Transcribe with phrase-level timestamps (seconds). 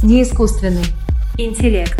[0.00, 0.84] Не искусственный.
[1.38, 1.98] Интеллект.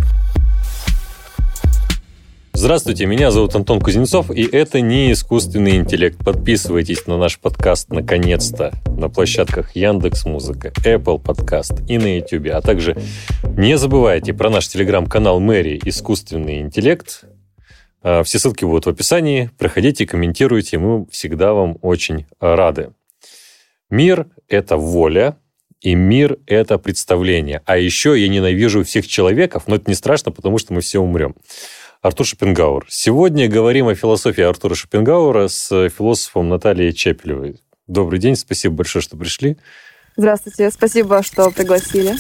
[2.53, 6.17] Здравствуйте, меня зовут Антон Кузнецов, и это не искусственный интеллект.
[6.25, 12.51] Подписывайтесь на наш подкаст наконец-то на площадках Яндекс Музыка, Apple Podcast и на YouTube.
[12.53, 12.97] А также
[13.57, 17.25] не забывайте про наш телеграм-канал Мэри «Искусственный интеллект».
[18.03, 19.51] А, все ссылки будут в описании.
[19.59, 22.93] Проходите, комментируйте, мы всегда вам очень рады.
[23.91, 25.37] Мир— это воля,
[25.81, 27.63] и мир— это представление.
[27.67, 31.35] А еще я ненавижу всех человеков, но это не страшно, потому что мы все умрем.
[32.01, 32.87] Артур Шопенгауэр.
[32.89, 37.61] Сегодня говорим о философии Артура Шопенгауэра с философом Натальей Чепелевой.
[37.87, 39.57] Добрый день, спасибо большое, что пришли.
[40.17, 42.15] Здравствуйте, спасибо, что пригласили.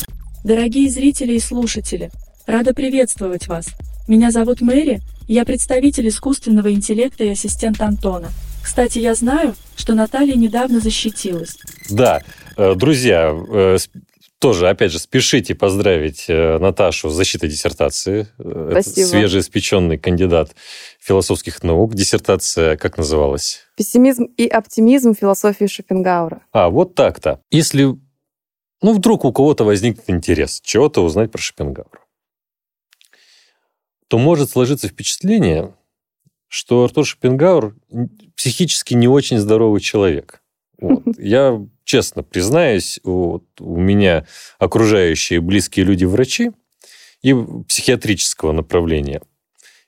[0.45, 2.11] Дорогие зрители и слушатели,
[2.47, 3.69] рада приветствовать вас.
[4.09, 8.31] Меня зовут Мэри, я представитель искусственного интеллекта и ассистент Антона.
[8.63, 11.57] Кстати, я знаю, что Наталья недавно защитилась.
[11.91, 12.23] Да,
[12.59, 13.79] друзья, э,
[14.39, 18.29] тоже, опять же, спешите поздравить э, Наташу с защитой диссертации.
[18.39, 19.01] Э, Спасибо.
[19.01, 20.55] Это свежеиспеченный кандидат
[21.01, 21.95] философских наук.
[21.95, 23.61] Диссертация как называлась?
[23.77, 26.43] Пессимизм и оптимизм философии Шопенгауэра.
[26.53, 27.41] А, вот так-то.
[27.51, 27.97] Если,
[28.83, 32.01] ну, вдруг у кого-то возникнет интерес чего-то узнать про Шопенгауэра,
[34.09, 35.75] то может сложиться впечатление,
[36.47, 37.75] что Артур Шопенгауэр
[38.37, 40.43] психически не очень здоровый человек.
[40.81, 41.03] Вот.
[41.19, 44.27] Я честно признаюсь, вот у меня
[44.59, 46.53] окружающие близкие люди врачи
[47.23, 47.35] и
[47.67, 49.23] психиатрического направления.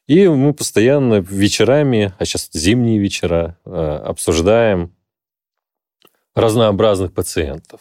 [0.06, 4.96] И мы постоянно вечерами, а сейчас зимние вечера, э, обсуждаем
[6.34, 7.80] разнообразных пациентов.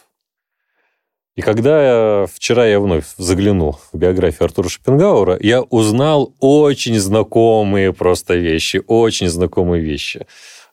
[1.34, 1.82] И когда
[2.20, 8.82] я, вчера я вновь заглянул в биографию Артура Шопенгауэра, я узнал очень знакомые просто вещи,
[8.86, 10.26] очень знакомые вещи.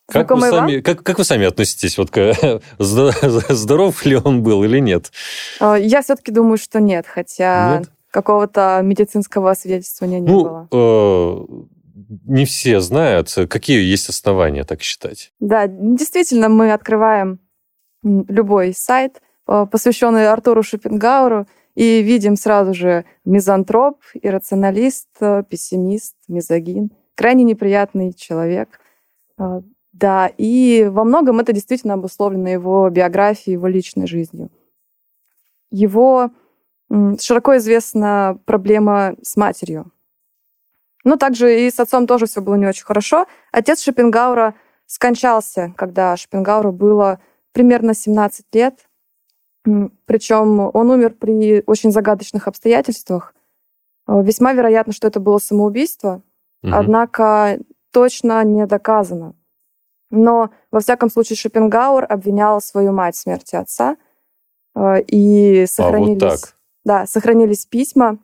[0.08, 1.98] Как вы, сами, как, как вы сами относитесь?
[1.98, 5.12] Вот к, здоров ли он был или нет?
[5.60, 7.90] А, я все-таки думаю, что нет, хотя нет?
[8.12, 10.68] какого-то медицинского свидетельствования не ну, было.
[10.72, 11.46] Э,
[12.26, 15.34] не все знают, какие есть основания так считать.
[15.40, 17.40] Да, действительно, мы открываем
[18.04, 26.92] любой сайт, э, посвященный Артуру Шопенгауру, и видим сразу же мизантроп, иррационалист, э, пессимист, мизогин.
[27.14, 28.80] Крайне неприятный человек.
[30.00, 34.52] Да, и во многом это действительно обусловлено его биографией, его личной жизнью.
[35.72, 36.30] Его
[37.20, 39.92] широко известна проблема с матерью.
[41.04, 43.26] Но также и с отцом тоже все было не очень хорошо.
[43.52, 44.54] Отец Шопенгаура
[44.86, 47.20] скончался, когда Шопенгауру было
[47.52, 48.88] примерно 17 лет.
[50.06, 53.34] Причем он умер при очень загадочных обстоятельствах.
[54.08, 56.22] Э, весьма вероятно, что это было самоубийство,
[56.62, 56.72] угу.
[56.72, 57.60] однако
[57.92, 59.34] точно не доказано.
[60.10, 63.98] Но, во всяком случае, Шопенгауэр обвинял свою мать в смерти отца.
[64.78, 66.56] Э, и сохранились, а, вот так.
[66.86, 68.20] Да, сохранились письма,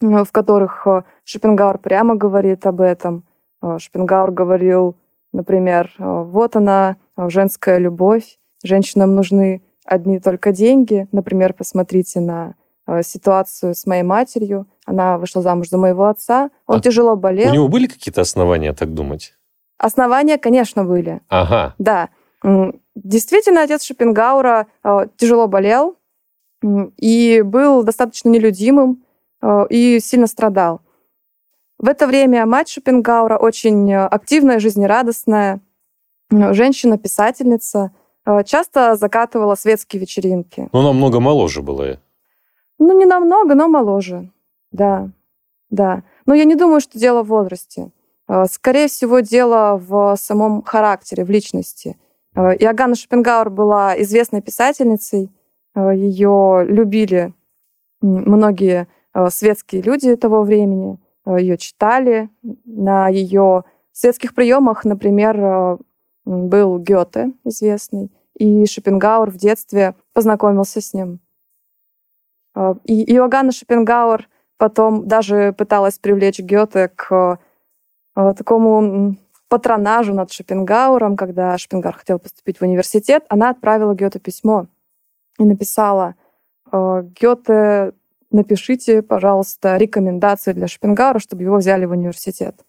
[0.00, 3.24] э, в которых э, Шопенгауэр прямо говорит об этом.
[3.62, 4.96] Шопенгауэр говорил,
[5.34, 11.08] например, вот она, женская любовь, женщинам нужны одни только деньги.
[11.12, 12.54] Например, посмотрите на
[13.02, 14.66] ситуацию с моей матерью.
[14.86, 17.50] Она вышла замуж за моего отца, он а тяжело болел.
[17.50, 19.34] У него были какие-то основания так думать?
[19.80, 21.22] Основания, конечно, были.
[21.30, 21.74] Ага.
[21.78, 22.10] Да.
[22.94, 25.96] Действительно, отец Шопенгаура э, тяжело болел
[26.62, 29.02] и был достаточно нелюдимым
[29.40, 30.82] э, и сильно страдал.
[31.78, 35.60] В это время мать Шопенгаура очень активная, жизнерадостная,
[36.30, 37.92] женщина-писательница,
[38.26, 40.68] э, часто закатывала светские вечеринки.
[40.72, 41.96] Ну, намного моложе была.
[42.78, 44.30] Ну, не намного, но моложе.
[44.72, 45.08] Да,
[45.70, 46.02] да.
[46.26, 47.90] Но я не думаю, что дело в возрасте.
[48.30, 51.96] Э, скорее всего, дело в самом характере, в личности.
[52.36, 55.30] Э, Иоганна Шопенгауэр была известной писательницей.
[55.74, 57.34] Э, Ее любили
[58.00, 58.86] многие
[59.28, 60.98] светские люди того времени.
[61.26, 62.30] Ее читали.
[62.64, 65.78] На ее светских приемах, например,
[66.24, 71.18] был Гёте, известный, и Шопенгауэр в детстве познакомился с ним.
[72.84, 77.38] И Иоганна Шопенгауэр потом даже пыталась привлечь Гёте к
[78.36, 79.16] такому
[79.48, 84.66] патронажу над Шопенгауэром, когда Шопенгауэр хотел поступить в университет, она отправила Гёте письмо
[85.38, 86.14] и написала
[86.72, 87.92] «Э, «Гёте,
[88.30, 92.64] напишите, пожалуйста, рекомендации для Шопенгауэра, чтобы его взяли в университет».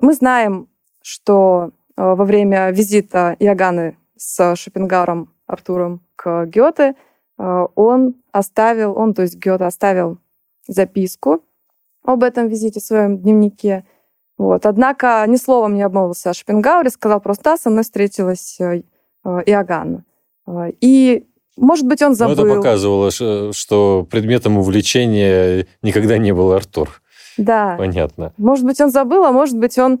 [0.00, 0.68] Мы знаем,
[1.02, 6.94] что э, во время визита Иоганны с Шопенгауэром Артуром к Гёте
[7.38, 10.18] он оставил, он, то есть Гёте оставил
[10.68, 11.42] записку
[12.04, 13.84] об этом визите в своем дневнике,
[14.38, 14.66] вот.
[14.66, 18.82] Однако ни словом не обмолвился о Шопенгауэре, сказал просто, да, со мной встретилась э,
[19.24, 20.04] э, Иоганна.
[20.46, 21.26] Э, и
[21.56, 22.36] может быть, он забыл.
[22.36, 27.02] Ну, это показывало, что предметом увлечения никогда не был Артур.
[27.36, 27.76] Да.
[27.78, 28.32] Понятно.
[28.38, 30.00] Может быть, он забыл, а может быть, он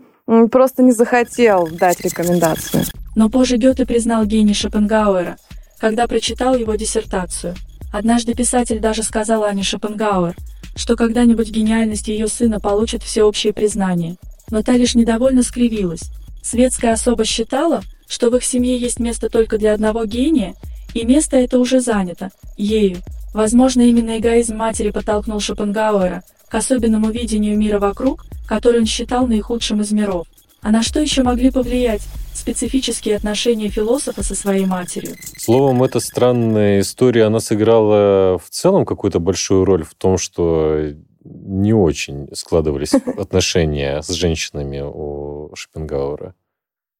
[0.50, 2.84] просто не захотел дать рекомендацию.
[3.14, 5.36] Но позже Гёте признал гений Шопенгауэра,
[5.78, 7.54] когда прочитал его диссертацию.
[7.92, 10.34] Однажды писатель даже сказал Ане Шопенгауэр,
[10.74, 14.16] что когда-нибудь гениальность ее сына получит всеобщее признание.
[14.50, 16.04] Но та лишь недовольно скривилась.
[16.42, 20.54] Светская особа считала, что в их семье есть место только для одного гения,
[20.94, 22.98] и место это уже занято, ею.
[23.34, 29.82] Возможно, именно эгоизм матери подтолкнул Шопенгауэра к особенному видению мира вокруг, который он считал наихудшим
[29.82, 30.26] из миров.
[30.62, 35.16] А на что еще могли повлиять специфические отношения философа со своей матерью?
[35.36, 40.94] Словом, эта странная история, она сыграла в целом какую-то большую роль в том, что
[41.24, 46.34] не очень складывались отношения с женщинами у Шопенгауэра.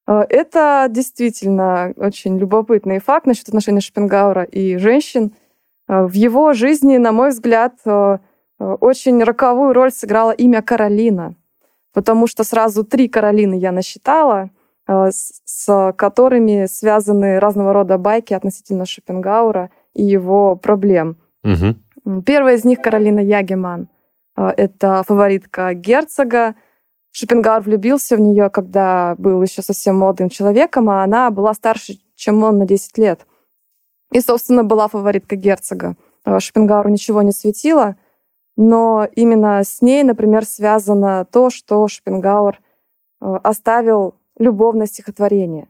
[0.08, 5.32] Э, это действительно очень любопытный факт насчет отношений Шопенгауэра и женщин.
[5.88, 8.18] Э, в его жизни, на мой взгляд, э,
[8.58, 11.34] очень роковую роль сыграло имя Каролина,
[11.92, 14.50] потому что сразу три Каролины я насчитала,
[14.86, 21.16] с которыми связаны разного рода байки относительно Шопенгауэра и его проблем.
[21.44, 22.22] Угу.
[22.22, 23.88] Первая из них Каролина Ягеман.
[24.36, 26.54] Это фаворитка герцога,
[27.12, 32.42] Шопенгауэр влюбился в нее, когда был еще совсем молодым человеком, а она была старше, чем
[32.42, 33.26] он на 10 лет.
[34.12, 35.96] И, собственно, была фаворитка герцога.
[36.24, 37.96] Э, Шопенгауру ничего не светило,
[38.56, 42.60] но именно с ней, например, связано то, что Шопенгауэр
[43.20, 45.68] э, оставил любовное стихотворение,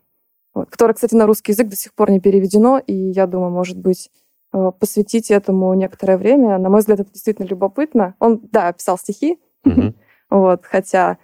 [0.52, 4.10] которое, кстати, на русский язык до сих пор не переведено, и я думаю, может быть,
[4.52, 6.58] э, посвятить этому некоторое время.
[6.58, 8.14] На мой взгляд, это действительно любопытно.
[8.18, 9.38] Он, да, писал стихи,
[10.30, 11.18] вот, хотя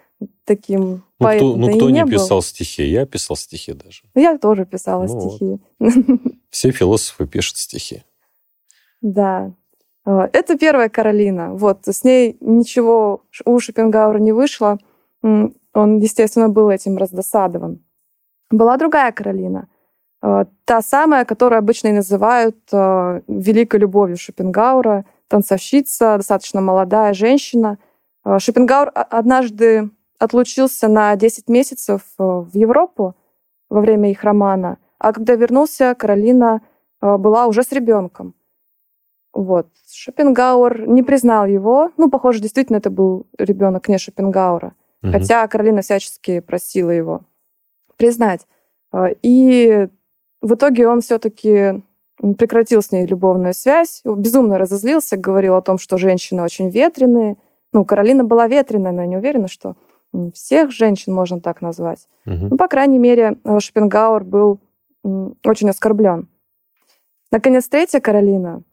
[0.45, 2.41] таким ну, поэтом кто, ну, кто не, не писал был.
[2.41, 2.83] стихи?
[2.83, 4.03] Я писал стихи даже.
[4.15, 5.59] Я тоже писала Ну стихи.
[6.49, 8.03] Все философы пишут стихи.
[9.01, 9.53] Да.
[10.05, 11.53] А, Это первая Каролина.
[11.53, 14.77] Вот, с ней ничего у Шопенгауэра не вышло.
[15.21, 17.83] Он, естественно, был этим раздосадован.
[18.49, 19.67] Была другая Каролина.
[20.21, 27.77] А, Та самая, которую обычно и называют а, великой любовью Шопенгауэра, танцовщица, достаточно молодая женщина.
[28.25, 33.15] Шопенгауэр однажды отлучился на 10 месяцев э, в Европу
[33.69, 36.61] во время их романа, а когда вернулся, Каролина
[37.01, 38.35] э, была уже с ребенком.
[39.33, 39.67] Вот.
[39.91, 41.91] Шопенгауэр не признал его.
[41.97, 44.73] Ну, похоже, действительно, это был ребенок не Шопенгауэра.
[45.01, 45.11] Мгм.
[45.13, 47.21] Хотя Каролина всячески просила его
[47.97, 48.47] признать.
[48.91, 49.87] Э, И
[50.41, 51.83] в итоге он все-таки
[52.37, 57.37] прекратил с ней любовную связь, безумно разозлился, говорил о том, что женщины очень ветреные.
[57.71, 59.75] Ну, Каролина была ветреная, но я не уверена, что
[60.33, 62.07] всех женщин можно так назвать.
[62.25, 62.49] Мгм.
[62.49, 64.59] Ну, по крайней мере, э, Шопенгауэр был
[65.45, 66.27] очень оскорблен.
[67.31, 68.63] Наконец, третья Каролина.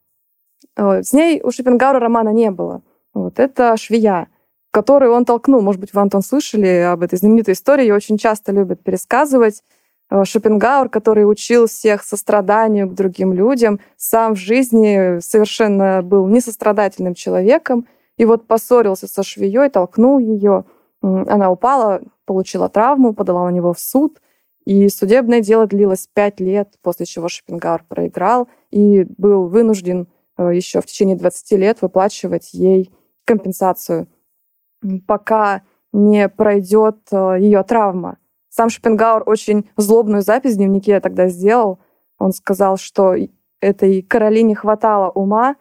[0.75, 2.81] С ней у Шопенгауэра романа не было.
[3.13, 4.27] Вот это швея,
[4.71, 5.61] которую он толкнул.
[5.61, 7.83] Может быть, вы, Антон, слышали об этой знаменитой истории.
[7.83, 9.63] Ее очень часто любят пересказывать.
[10.09, 17.15] Э, Шопенгауэр, который учил всех состраданию к другим людям, сам в жизни совершенно был несострадательным
[17.15, 17.87] человеком.
[18.17, 20.65] И вот поссорился со швеей, толкнул ее.
[21.01, 24.19] Она упала, получила травму, подала на него в суд.
[24.65, 30.07] И судебное дело длилось пять лет, после чего Шопенгауэр проиграл и был вынужден
[30.43, 32.91] еще в течение 20 лет выплачивать ей
[33.25, 34.07] компенсацию,
[35.07, 35.63] пока
[35.93, 38.17] не пройдет э, ее травма.
[38.49, 41.79] Сам Шопенгауэр очень злобную запись в дневнике тогда сделал.
[42.19, 43.15] Он сказал, что
[43.59, 45.55] этой Каролине хватало ума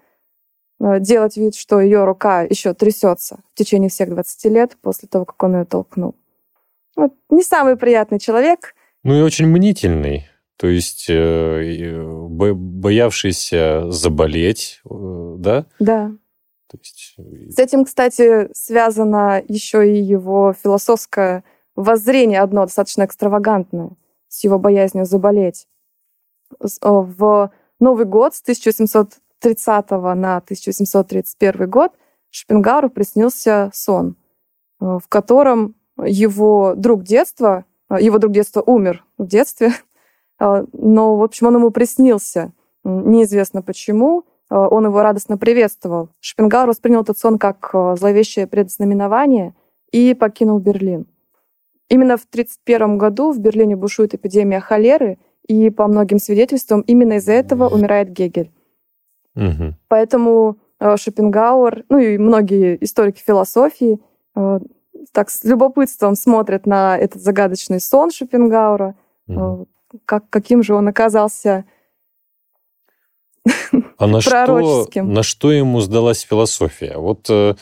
[0.80, 5.24] э, делать вид, что ее рука еще трясется в течение всех 20 лет после того,
[5.24, 6.14] как он ее толкнул.
[6.96, 7.12] Вот.
[7.30, 8.74] Не самый приятный человек.
[9.02, 10.26] Ну и очень мнительный.
[10.56, 15.66] То есть э, бо- боявшийся заболеть, э, да?
[15.78, 16.12] Да.
[16.68, 17.14] То есть,
[17.54, 21.44] С этим, кстати, связано еще и его философское
[21.76, 23.90] воззрение одно, достаточно экстравагантное,
[24.28, 25.68] с его боязнью заболеть.
[26.60, 31.92] Э, В Новый год с 1830 на 1831 год
[32.30, 34.16] Шопенгауэру приснился сон,
[34.80, 39.70] э, в котором его друг детства, э, его друг детства умер в детстве, э,
[40.38, 42.52] но, в общем, он ему приснился.
[42.84, 44.24] Неизвестно почему.
[44.50, 46.10] Э, Он его радостно приветствовал.
[46.20, 49.54] Шопенгауэр воспринял этот сон как э, зловещее предзнаменование
[49.90, 51.06] и покинул Берлин.
[51.88, 57.32] Именно в 1931 году в Берлине бушует эпидемия холеры, и по многим свидетельствам именно из-за
[57.32, 58.50] этого умирает Гегель.
[59.36, 59.76] мгм.
[59.88, 64.00] Поэтому Шопенгауэр, ну и многие историки философии
[65.12, 68.96] так с любопытством смотрят на этот загадочный сон Шопенгауэра,
[69.28, 69.66] Мгм.
[69.92, 71.64] Э, как, каким же он оказался
[73.98, 76.96] а на что, на что ему сдалась философия?
[76.96, 77.54] Вот э,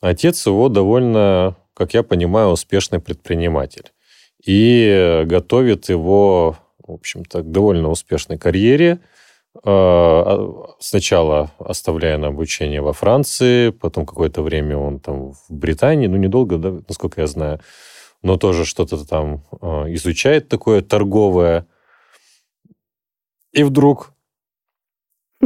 [0.00, 3.92] отец его довольно, как я понимаю, успешный предприниматель.
[4.44, 9.00] И готовит его, в общем-то, к довольно успешной карьере.
[9.54, 16.06] Э, а, сначала оставляя на обучение во Франции, потом какое-то время он там в Британии,
[16.06, 17.60] ну, недолго, да, насколько я знаю,
[18.22, 21.66] но тоже что-то там э, изучает такое торговое.
[23.52, 24.12] И вдруг,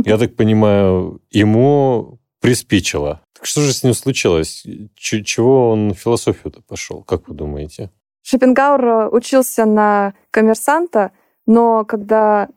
[0.05, 3.21] я так понимаю, ему приспичило.
[3.33, 4.65] Так что же с ним случилось?
[4.95, 7.91] Ч- чего он в философию-то пошел, как вы думаете?
[8.23, 11.13] Шопенгауэр э, учился на коммерсанта,
[11.47, 12.49] но когда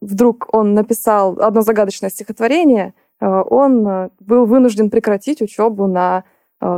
[0.00, 6.24] вдруг он написал одно загадочное стихотворение, э, он э, был вынужден прекратить учебу на,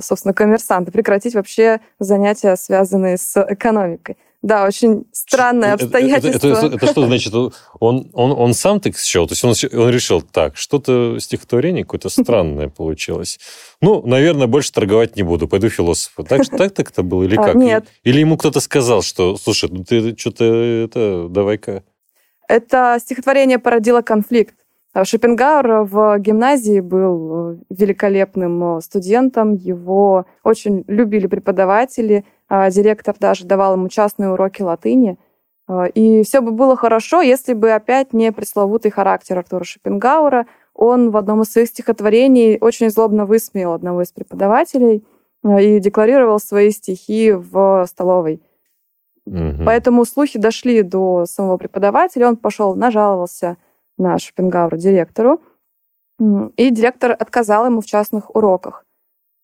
[0.03, 4.17] собственно, коммерсанта, прекратить вообще занятия, связанные с экономикой.
[4.43, 6.29] Да, очень странное обстоятельство.
[6.29, 7.35] Это, это, это, это что значит?
[7.81, 9.27] Он, он, он сам так счел?
[9.27, 13.41] То есть он, он решил, так, что-то стихотворение какое-то странное получилось.
[13.81, 16.23] Ну, наверное, больше торговать не буду, пойду философу.
[16.23, 17.55] Так, так так это было или а, как?
[17.57, 17.87] Нет.
[18.05, 21.83] Или ему кто-то сказал, что, слушай, ну ты что-то, это, давай-ка.
[22.49, 24.55] Это стихотворение породило конфликт.
[25.05, 33.75] Шопенгауэр в гимназии был э, великолепным э, студентом, его очень любили преподаватели– директор даже давал
[33.75, 35.19] ему частные уроки латыни.
[35.95, 40.47] И все бы было хорошо, если бы опять не пресловутый характер Артура Шопенгауэра.
[40.75, 45.05] Он в одном из своих стихотворений очень злобно высмеял одного из преподавателей
[45.43, 48.43] и декларировал свои стихи в столовой.
[49.27, 49.65] Угу.
[49.65, 53.57] Поэтому слухи дошли до самого преподавателя, он пошел, нажаловался
[53.99, 55.41] на Шопенгауэра директору,
[56.19, 58.85] и директор отказал ему в частных уроках.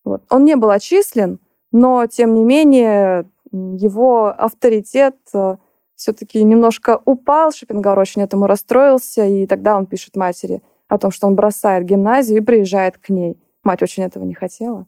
[0.03, 0.23] Вот.
[0.29, 1.39] Он не был отчислен,
[1.71, 5.57] но, тем не менее, его авторитет э,
[5.95, 7.51] все-таки немножко упал.
[7.51, 12.39] Шопенгауэр очень этому расстроился, и тогда он пишет матери о том, что он бросает гимназию
[12.39, 13.37] и приезжает к ней.
[13.63, 14.87] Мать очень этого не хотела.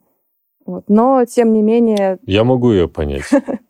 [0.66, 0.84] Вот.
[0.88, 2.18] Но, тем не менее...
[2.22, 3.24] Я могу ее понять.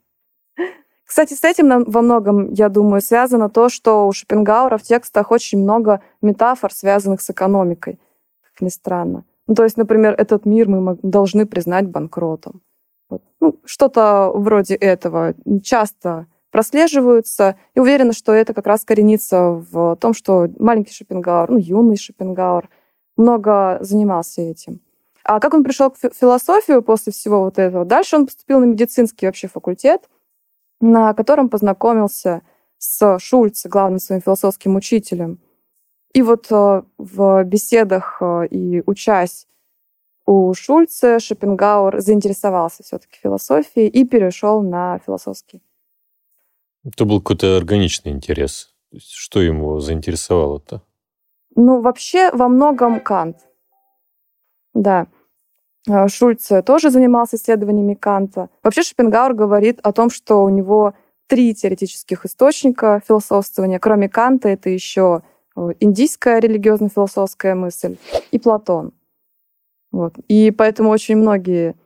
[1.06, 5.62] Кстати, с этим во многом, я думаю, связано то, что у Шопенгауэра в текстах очень
[5.62, 8.00] много метафор, связанных с экономикой,
[8.42, 9.24] как ни странно.
[9.46, 12.60] Ну, то есть, например, этот мир мы должны признать банкротом.
[13.08, 13.22] Вот.
[13.40, 20.12] Ну, что-то вроде этого часто прослеживаются, и уверена, что это как раз коренится в том,
[20.12, 22.68] что маленький Шопенгауэр, ну, юный Шопенгауэр,
[23.16, 24.80] много занимался этим.
[25.22, 27.84] А как он пришел к философию после всего вот этого?
[27.84, 30.08] Дальше он поступил на медицинский вообще факультет,
[30.80, 32.42] на котором познакомился
[32.78, 35.38] с Шульце, главным своим философским учителем.
[36.12, 39.46] И вот э, в беседах э, и учась
[40.26, 45.62] у Шульца Шопенгауэр заинтересовался все-таки философией и перешел на философский.
[46.84, 48.74] Это был какой-то органичный интерес.
[48.98, 50.82] Что ему заинтересовало-то?
[51.54, 53.38] Ну, вообще во многом Кант.
[54.74, 55.06] Да.
[55.88, 58.48] А, Шульце тоже занимался исследованиями Канта.
[58.62, 60.94] Вообще Шопенгауэр говорит о том, что у него
[61.26, 63.78] три теоретических источника философствования.
[63.78, 65.22] Кроме Канта это еще
[65.56, 67.96] э, индийская религиозно-философская мысль
[68.30, 68.92] и Платон.
[69.92, 70.14] Вот.
[70.28, 71.76] И поэтому очень многие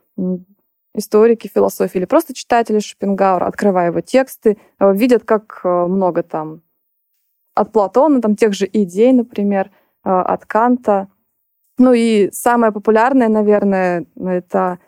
[0.95, 6.63] историки философии или просто читатели Шопенгауэра, открывая его тексты, э, видят, как э, много там
[7.55, 9.71] от Платона, там тех же идей, например,
[10.03, 11.09] от Канта.
[11.81, 14.79] Ну и самое популярное, наверное, это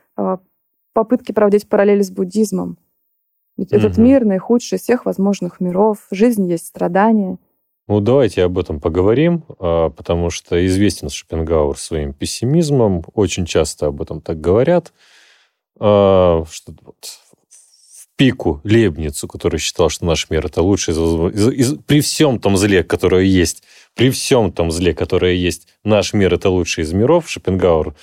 [0.92, 2.78] попытки проводить параллели с буддизмом.
[3.56, 3.76] Ведь mm-hmm.
[3.78, 7.38] этот мир наихудший из всех возможных миров, жизнь есть страдания—
[7.88, 14.00] ну, давайте об этом поговорим, а, потому что известен Шопенгауэр своим пессимизмом, очень часто об
[14.00, 14.92] этом так говорят,
[15.80, 17.18] а, что вот
[17.50, 22.56] в пику Лебницу, который считал, что наш мир это лучший из, из, при всем том
[22.56, 27.28] зле, которое есть, при всем том зле, которое есть, наш мир это лучший из миров,
[27.28, 27.94] Шопенгауэр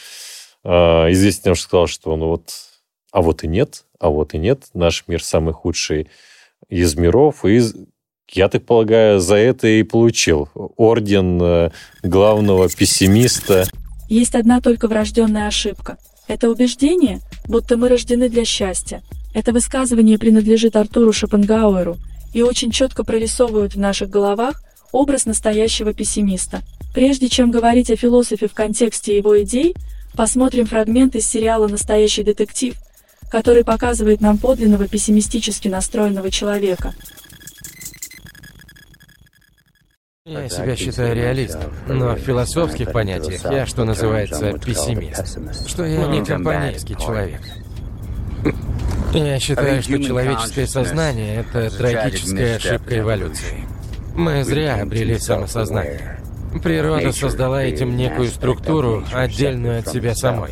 [0.64, 2.52] а, известен тем, что сказал, что ну вот,
[3.12, 6.08] а вот и нет, а вот и нет, наш мир самый худший
[6.70, 7.62] из миров, и
[8.32, 11.72] я так полагаю, за это и получил орден э,
[12.04, 13.66] главного пессимиста.
[14.08, 15.98] Есть одна только врожденная ошибка.
[16.28, 19.02] Это убеждение, будто мы рождены для счастья.
[19.34, 21.98] Это высказывание принадлежит Артуру Шопенгауэру
[22.34, 26.62] и очень четко прорисовывает в наших головах образ настоящего пессимиста.
[26.94, 29.76] Прежде чем говорить о философе в контексте его идей,
[30.16, 32.76] посмотрим фрагмент из сериала «Настоящий детектив»,
[33.30, 36.94] который показывает нам подлинного пессимистически настроенного человека–
[40.30, 45.68] Я себя считаю реалистом, но в философских понятиях я, что называется, пессимист.
[45.68, 47.42] Что я не компанейский человек.
[49.14, 53.66] Я считаю, что человеческое сознание— это трагическая ошибка эволюции.
[54.20, 56.20] Мы зря обрели самосознание.
[56.62, 60.50] Природа создала этим некую структуру, отдельную от себя самой.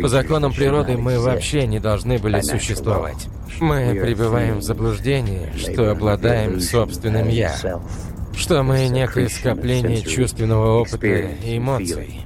[0.00, 3.28] По законам природы мы вообще не должны были существовать.
[3.60, 7.54] Мы пребываем в заблуждении, что обладаем собственным «я»,
[8.34, 12.22] что мы некое скопление чувственного опыта и эмоций,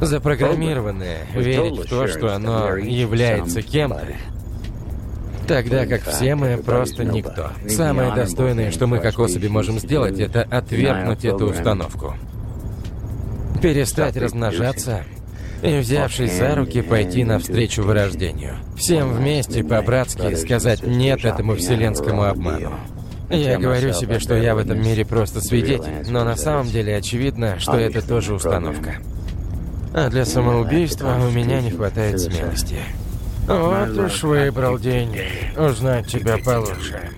[0.00, 4.08] запрограммированные верить в то, что оно является кем-то,
[5.46, 7.50] Тогда как все мы просто никто.
[7.68, 12.14] Самое достойное, что мы как особи можем сделать, это отвергнуть эту установку
[13.56, 15.04] перестать размножаться
[15.62, 18.56] и, взявшись за руки, пойти навстречу вырождению.
[18.76, 22.74] Всем вместе, по-братски, сказать «нет» этому вселенскому обману.
[23.30, 27.58] Я говорю себе, что я в этом мире просто свидетель, но на самом деле очевидно,
[27.58, 28.96] что это тоже установка.
[29.92, 32.76] А для самоубийства у меня не хватает смелости.
[33.46, 35.16] Вот уж выбрал день
[35.56, 37.10] узнать тебя получше.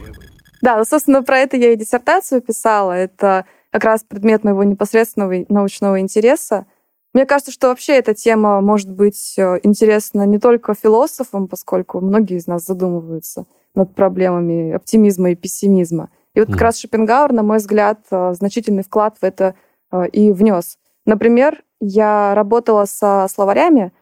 [0.60, 2.92] Да, ну, собственно, про это я и диссертацию писала.
[2.92, 6.66] Это как раз предмет моего непосредственного научного интереса.
[7.14, 12.36] Мне кажется, что вообще эта тема может быть э, интересна не только философам, поскольку многие
[12.36, 16.10] из нас задумываются над проблемами оптимизма и пессимизма.
[16.34, 16.64] И вот как mm.
[16.64, 19.54] раз Шопенгауэр, на мой взгляд, э, значительный вклад в это
[19.90, 20.78] э, и внес.
[21.06, 23.92] Например, я работала со словарями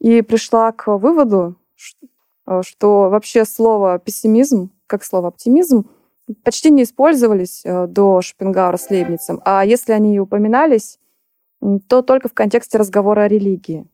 [0.00, 1.56] и пришла к выводу,
[2.62, 5.86] что вообще слово пессимизм, как слово оптимизм,
[6.42, 10.98] почти не использовались э, до Шопенгауэра с Лейбницем, а если они и упоминались,
[11.88, 13.86] то только в контексте разговора о религии.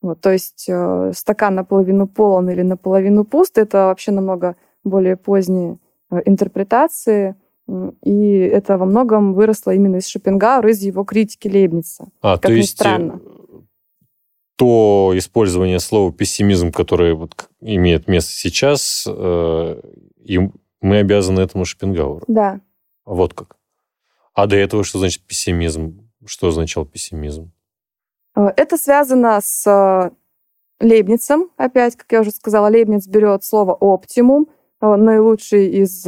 [0.00, 5.78] Вот, то есть э, стакан наполовину полон или наполовину пуст– это вообще намного более поздние
[6.10, 7.34] э, интерпретации,
[8.02, 12.08] и это во многом выросло именно из Шопенгауэра, из его критики Лейбница.
[12.22, 13.20] А, как то есть странно.
[14.58, 22.24] То использование слова пессимизм, которое вот имеет место сейчас, им мы обязаны этому Шопенгауэру.
[22.28, 22.60] Да.
[23.04, 23.56] Вот как.
[24.34, 26.08] А до этого что значит пессимизм?
[26.24, 27.52] Что означал пессимизм?
[28.36, 30.10] Э, это связано с э,
[30.84, 31.50] Лейбницем.
[31.56, 34.48] Опять, как я уже сказала, Лейбниц берет слово «оптимум»,
[34.80, 36.06] э, наилучший из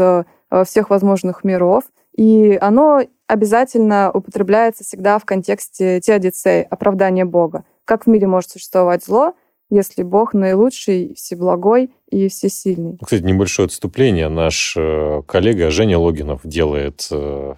[0.65, 1.85] всех возможных миров,
[2.17, 7.65] и оно обязательно употребляется всегда в контексте теодицеи, оправдания Бога.
[7.91, 9.35] Как в мире может существовать зло,
[9.69, 12.97] если Бог наилучший, всеблагой и всесильный.
[13.03, 14.29] Кстати, небольшое отступление.
[14.29, 17.55] Наш э, коллега Женя Логинов делает э,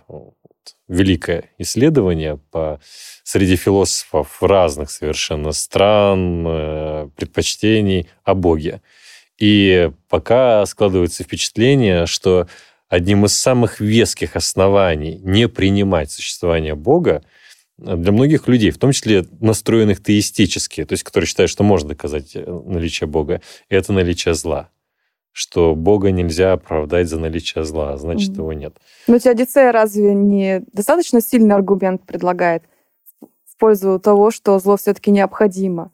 [0.89, 2.81] великое исследование по
[3.25, 8.81] среди философов разных совершенно стран, э, предпочтений о Боге.
[9.37, 12.47] И пока складывается впечатление, что
[12.89, 17.23] одним из самых веских оснований не принимать существование Бога
[17.79, 22.33] для многих людей, в том числе настроенных теистически, то есть которые считают, что можно доказать
[22.35, 24.69] э, наличие Бога, это наличие зла.
[25.33, 28.77] Что Бога нельзя оправдать за наличие зла, а значит, mm его нет.
[29.07, 32.65] Но Теодицея разве не достаточно сильный аргумент предлагает
[33.21, 35.91] в пользу того, что зло все-таки необходимо?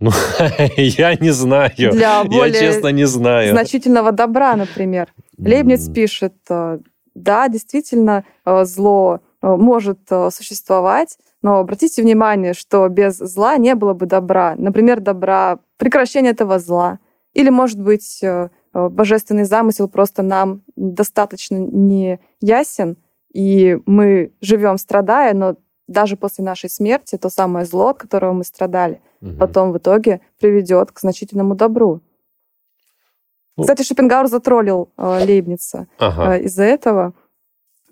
[0.00, 0.10] Ну,
[0.76, 1.92] я не знаю.
[1.92, 3.52] Для я честно не знаю.
[3.52, 5.14] Значительного добра, например.
[5.38, 6.80] Лейбниц пишет, э,
[7.14, 13.74] да, действительно, э, зло Э, может э, существовать, но обратите внимание, что без зла не
[13.74, 14.54] было бы добра.
[14.56, 16.98] Например, добра, прекращение этого зла.
[17.34, 22.96] Или, может быть, э, божественный замысел просто нам достаточно не ясен,
[23.34, 28.44] и мы живем страдая, но даже после нашей смерти то самое зло, от которого мы
[28.44, 29.36] страдали, угу.
[29.38, 32.00] потом в итоге приведет к значительному добру.
[33.56, 36.36] Ну, Кстати, Шопенгауэр затроллил э, Лейбница ага.
[36.36, 37.12] э, из-за этого,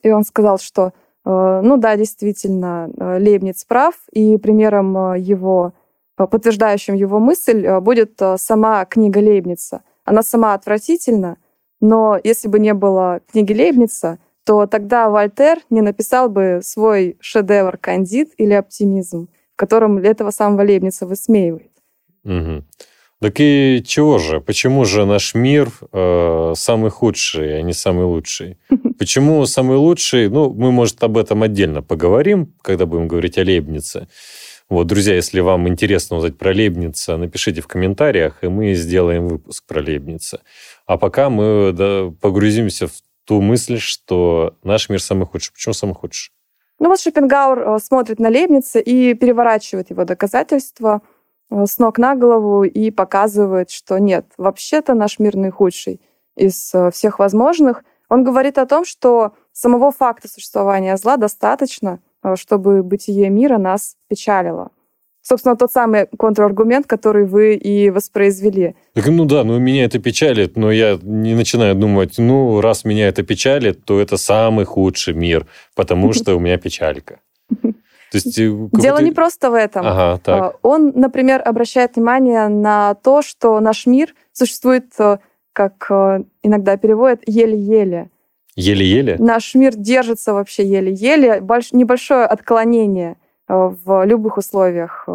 [0.02, 5.72] и он сказал, что Э, ну да, действительно, э, Лейбниц прав, и примером э, его,
[6.16, 9.82] подтверждающим его мысль, будет сама книга Лейбница.
[10.04, 11.36] Она сама отвратительна,
[11.80, 17.76] но если бы не было книги Лейбница, то тогда Вольтер не написал бы свой шедевр
[17.78, 21.70] «Кандид» или «Оптимизм», в котором этого самого Лейбница высмеивает.
[22.24, 22.64] Угу.
[23.22, 24.40] Так и чего же?
[24.40, 28.58] Почему же наш мир э, самый худший, а не самый лучший?
[28.98, 30.28] Почему самый лучший?
[30.28, 34.08] Ну, мы, может, об этом отдельно поговорим, когда будем говорить о Лейбнице.
[34.68, 39.66] Вот, друзья, если вам интересно узнать про Лейбница, напишите в комментариях, и мы сделаем выпуск
[39.68, 40.40] про Лейбница.
[40.86, 42.92] А пока мы да, погрузимся в
[43.24, 45.52] ту мысль, что наш мир самый худший.
[45.52, 46.32] Почему самый худший?
[46.80, 51.02] Ну вот Шопенгауэр э, смотрит на Лейбница и переворачивает его доказательства–
[51.66, 56.00] с ног на голову и показывает, что нет, вообще-то наш мир наихудший
[56.36, 57.84] из э, всех возможных.
[58.08, 63.96] Он говорит о том, что самого факта существования зла достаточно, э, чтобы бытие мира нас
[64.08, 64.70] печалило.
[65.24, 68.74] Собственно, тот самый контраргумент, который вы и воспроизвели.
[68.94, 73.06] Так, ну да, ну меня это печалит, но я не начинаю думать, ну раз меня
[73.06, 77.20] это печалит, то это самый худший мир, потому что у меня печалька.
[78.12, 79.86] То есть, Дело не просто в этом.
[79.86, 80.58] Ага, так.
[80.62, 84.92] Он, например, обращает внимание на то, что наш мир существует,
[85.52, 85.90] как
[86.42, 88.10] иногда переводят, еле-еле.
[88.54, 89.16] Еле-еле?
[89.18, 91.40] Наш мир держится вообще еле-еле.
[91.40, 91.72] Больш...
[91.72, 93.16] Небольшое отклонение
[93.48, 95.08] в любых условиях.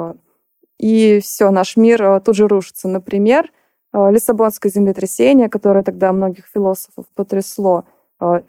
[0.79, 2.87] И все, наш мир тут же рушится.
[2.87, 3.51] Например,
[3.93, 7.85] Лиссабонское землетрясение, которое тогда многих философов потрясло.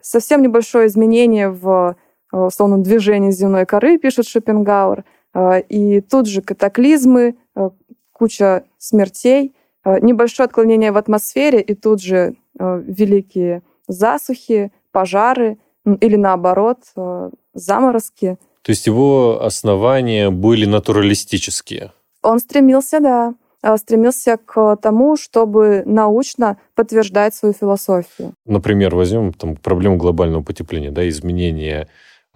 [0.00, 1.96] Совсем небольшое изменение в
[2.32, 5.04] условном движении земной коры, пишет Шопенгауэр.
[5.68, 7.36] И тут же катаклизмы,
[8.12, 15.58] куча смертей, небольшое отклонение в атмосфере, и тут же великие засухи, пожары
[16.00, 16.78] или наоборот
[17.54, 18.36] заморозки.
[18.62, 21.92] То есть его основания были натуралистические?
[22.22, 23.34] Он стремился, да,
[23.76, 28.34] стремился к тому, чтобы научно подтверждать свою философию.
[28.44, 31.86] Например, возьмем там, проблему глобального потепления, да, изменения э,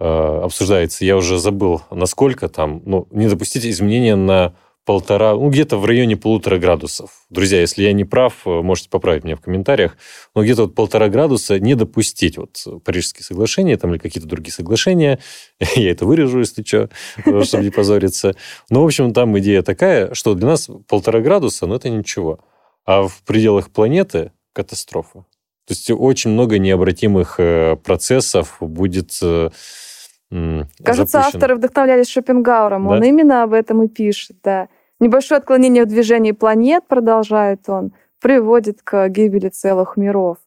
[0.05, 1.05] обсуждается.
[1.05, 4.53] Я уже забыл, насколько там, ну, не допустить изменения на
[4.85, 7.11] полтора, ну, где-то в районе полутора градусов.
[7.29, 9.97] Друзья, если я не прав, э, можете поправить меня в комментариях,
[10.35, 12.37] но где-то вот полтора градуса не допустить.
[12.37, 15.19] Вот Парижские соглашения там или какие-то другие соглашения,
[15.75, 16.89] я это вырежу, если что,
[17.25, 18.35] э, чтобы не позориться.
[18.69, 22.39] Но, в общем, там идея такая, что для нас полтора градуса, ну, это ничего.
[22.85, 25.25] А в пределах планеты катастрофа.
[25.65, 29.17] То есть очень много необратимых э, процессов будет
[30.83, 31.37] Кажется, запущен.
[31.37, 32.87] авторы вдохновлялись Шопенгауэром.
[32.87, 32.89] Да?
[32.95, 34.67] Он именно об этом и пишет, да.
[34.99, 37.91] Небольшое отклонение в движении планет, продолжает он,
[38.21, 40.37] приводит к гибели целых миров.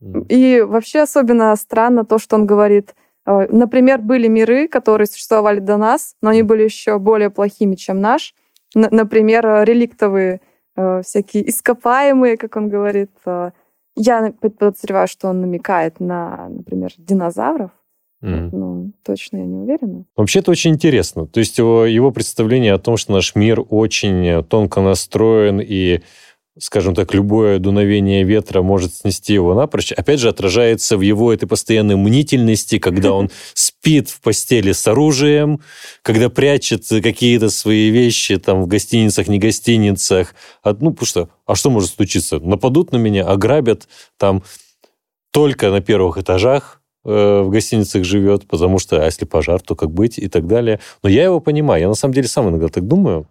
[0.00, 0.26] Мгм.
[0.28, 2.94] И вообще особенно странно то, что он говорит.
[3.26, 8.00] э, Например, были миры, которые существовали до нас, но они были еще более плохими, чем
[8.00, 8.34] наш.
[8.74, 10.40] Например, реликтовые
[10.76, 13.10] э, всякие ископаемые, как он говорит.
[13.26, 13.50] Э,
[13.96, 17.70] Я подозреваю, что он намекает на, например, динозавров.
[18.20, 18.50] Мгм.
[18.52, 20.04] Ну, точно я не уверена.
[20.16, 21.26] Вообще это очень интересно.
[21.26, 26.00] То есть его, его представление о том, что наш мир очень тонко настроен и,
[26.58, 31.46] скажем так, любое дуновение ветра может снести его напрочь, опять же отражается в его этой
[31.46, 35.60] постоянной мнительности, когда он спит в постели с оружием,
[36.02, 40.34] когда прячет какие-то свои вещи там в гостиницах, не гостиницах.
[40.62, 42.38] Ну, потому что, а что может случиться?
[42.38, 44.42] Нападут на меня, ограбят там
[45.30, 49.90] только на первых этажах, э, в гостиницах живет, потому что, а если пожар, то как
[49.90, 50.80] быть и так далее.
[51.02, 51.82] Но я его понимаю.
[51.82, 53.26] Я на самом деле сам иногда так думаю.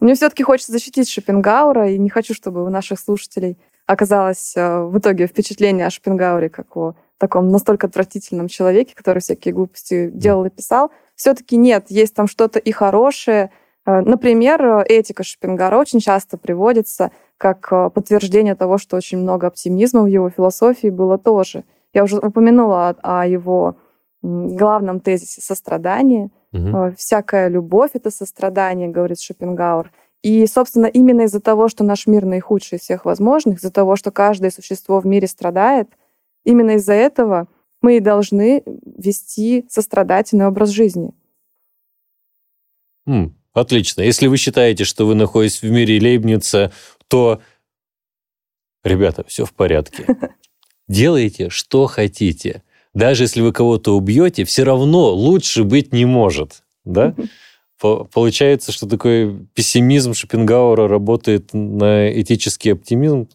[0.00, 3.56] Мне все-таки хочется защитить Шопенгауэра, и не хочу, чтобы у наших слушателей
[3.86, 9.54] оказалось э, в итоге впечатление о Шопенгауэре как о таком настолько отвратительном человеке, который всякие
[9.54, 10.90] глупости делал и писал.
[11.14, 13.50] Все-таки нет, есть там что-то и хорошее.
[13.86, 19.46] Э, Например, э, этика Шопенгауэра очень часто приводится как э, подтверждение того, что очень много
[19.46, 21.64] оптимизма в его философии было тоже.
[21.94, 23.76] Я уже упомянула о, о его
[24.22, 26.30] главном тезисе сострадания.
[26.52, 26.76] Мгм.
[26.76, 29.90] Э, Всякая любовь— это сострадание, говорит Шопенгауэр.
[30.22, 34.10] И, собственно, именно из-за того, что наш мир наихудший из всех возможных, из-за того, что
[34.10, 35.88] каждое существо в мире страдает,
[36.44, 37.46] именно из-за этого
[37.80, 41.12] мы и должны вести сострадательный образ жизни.
[43.06, 44.02] М, Отлично.
[44.02, 46.72] Если вы считаете, что вы находитесь в мире Лейбница,
[47.06, 47.40] то,
[48.82, 50.06] ребята, все в порядке.
[50.88, 52.62] Делайте, что хотите.
[52.92, 56.62] Даже если вы кого-то убьете, все равно лучше быть не может.
[56.84, 57.14] Да?
[57.80, 63.28] По- Получается, что такой пессимизм Шопенгауэра работает на этический оптимизм.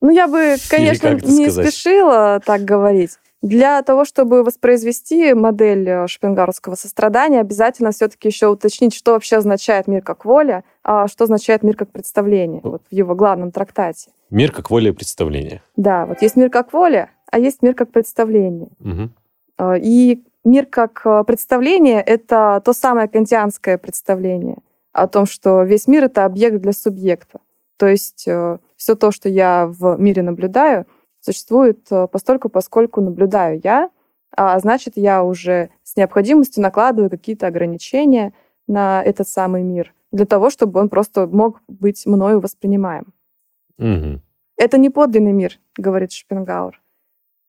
[0.00, 1.72] Ну, я бы, конечно, не сказать?
[1.72, 3.12] спешила так говорить.
[3.42, 9.86] Для того, чтобы воспроизвести модель э, шопенгауэрского сострадания, обязательно все-таки еще уточнить, что вообще означает
[9.86, 14.10] мир как воля, а что означает мир как представление, вот в его главном трактате.
[14.30, 15.62] Мир как воля и представление.
[15.76, 18.70] Да, вот есть мир как воля, а есть мир как представление.
[19.58, 24.58] Э, И мир как э, представление— это то самое кантианское представление
[24.92, 27.40] о том, что весь мир— это объект для субъекта.
[27.76, 28.26] То есть
[28.76, 30.86] все то, что я в мире наблюдаю,
[31.20, 33.90] существует э, постольку, поскольку наблюдаю я,
[34.36, 38.32] а значит, я уже с необходимостью накладываю какие-то ограничения
[38.66, 43.12] на этот самый мир для того, чтобы он просто мог быть мною воспринимаем.
[43.78, 44.22] Мгм.
[44.56, 46.80] Это не подлинный мир, говорит Шопенгауэр.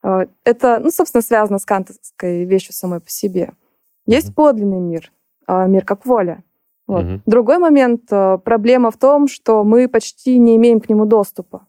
[0.04, 3.54] Э, Это, ну, собственно, связано с кантовской вещью самой по себе.
[4.06, 4.36] Есть Мгм.
[4.36, 5.12] подлинный мир,
[5.48, 6.44] а, мир как воля.
[6.88, 7.04] Вот.
[7.04, 7.22] Мгм.
[7.26, 11.66] Другой момент, э, проблема в том, что мы почти не имеем к нему доступа.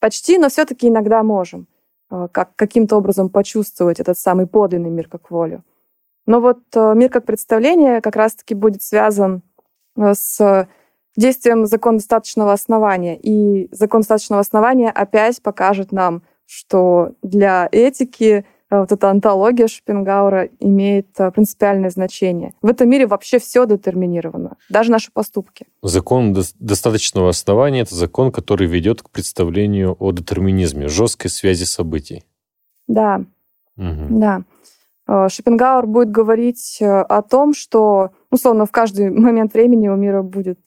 [0.00, 1.66] Почти, но все-таки иногда можем
[2.32, 5.64] как, каким-то образом почувствовать этот самый подлинный мир как волю.
[6.26, 9.42] Но вот мир как представление как раз-таки будет связан
[9.96, 10.68] с
[11.16, 13.16] действием закона достаточного основания.
[13.16, 21.06] И закон достаточного основания опять покажет нам, что для этики вот эта антология Шопенгауэра имеет
[21.34, 22.54] принципиальное значение.
[22.60, 25.66] В этом мире вообще все детерминировано, даже наши поступки.
[25.82, 32.24] Закон достаточного основания– это закон, который ведет к представлению о детерминизме, жесткой связи событий.
[32.88, 33.22] Да,
[33.76, 34.06] угу.
[34.08, 34.42] да.
[35.06, 40.60] Шопенгауэр будет говорить о том, что, условно, в каждый момент времени у мира будет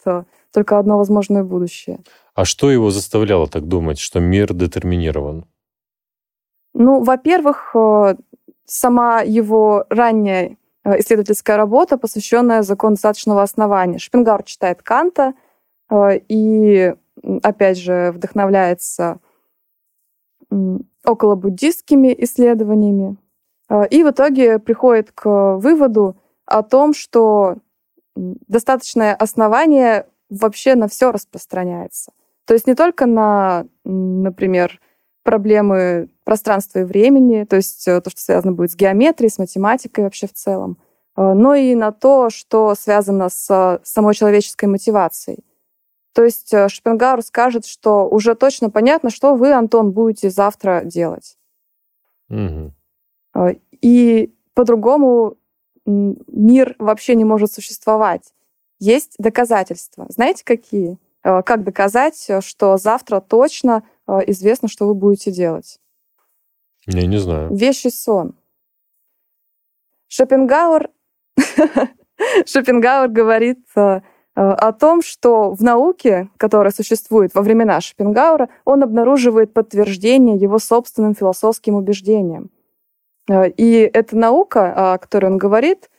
[0.51, 1.99] только одно возможное будущее.
[2.33, 5.45] А что его заставляло так думать, что мир детерминирован?
[6.73, 8.15] Ну, во-первых, э,
[8.65, 13.97] сама его ранняя э, исследовательская работа, посвященная закону достаточного основания.
[13.97, 15.33] Шпенгауэр читает Канта
[15.89, 16.93] э, и,
[17.41, 19.19] опять же, вдохновляется
[21.03, 23.17] около буддистскими исследованиями.
[23.89, 27.57] И в итоге приходит к выводу о том, что
[28.15, 32.11] достаточное основание вообще на все распространяется.
[32.45, 34.79] То есть не только на, например,
[35.23, 40.05] проблемы пространства и времени, то есть э, то, что связано будет с геометрией, с математикой
[40.05, 40.77] вообще в целом,
[41.17, 45.43] э, но и на то, что связано с самой человеческой мотивацией.
[46.13, 51.37] То есть э, Шопенгауэр скажет, что уже точно понятно, что вы, Антон, будете завтра делать.
[52.29, 52.71] Угу.
[53.81, 55.35] И по-другому
[55.85, 58.33] мир вообще не может существовать.
[58.79, 60.05] Есть доказательства.
[60.09, 60.97] Знаете, какие?
[61.23, 65.79] Э, как доказать, что завтра точно э, известно, что вы будете делать?
[66.85, 67.53] Я не знаю.
[67.53, 68.35] Вещий сон.
[70.07, 70.89] Шопенгауэр,
[72.45, 74.01] Шопенгауэр говорит э,
[74.35, 81.15] о том, что в науке, которая существует во времена Шопенгауэра, он обнаруживает подтверждение его собственным
[81.15, 82.51] философским убеждениям.
[83.29, 85.96] И эта наука, о которой он говорит, Э,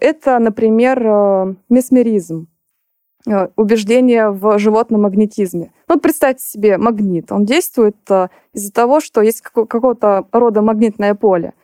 [0.00, 2.48] это, например, э, месмеризм,
[3.28, 5.72] э, убеждение в животном магнетизме.
[5.88, 7.30] Ну, представьте себе магнит.
[7.32, 7.96] Он действует
[8.52, 11.54] из-за того, что есть какого-то рода магнитное поле.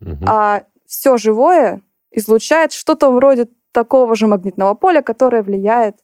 [0.00, 0.24] Угу.
[0.26, 5.96] А все живое излучает что-то вроде такого же магнитного поля, которое влияет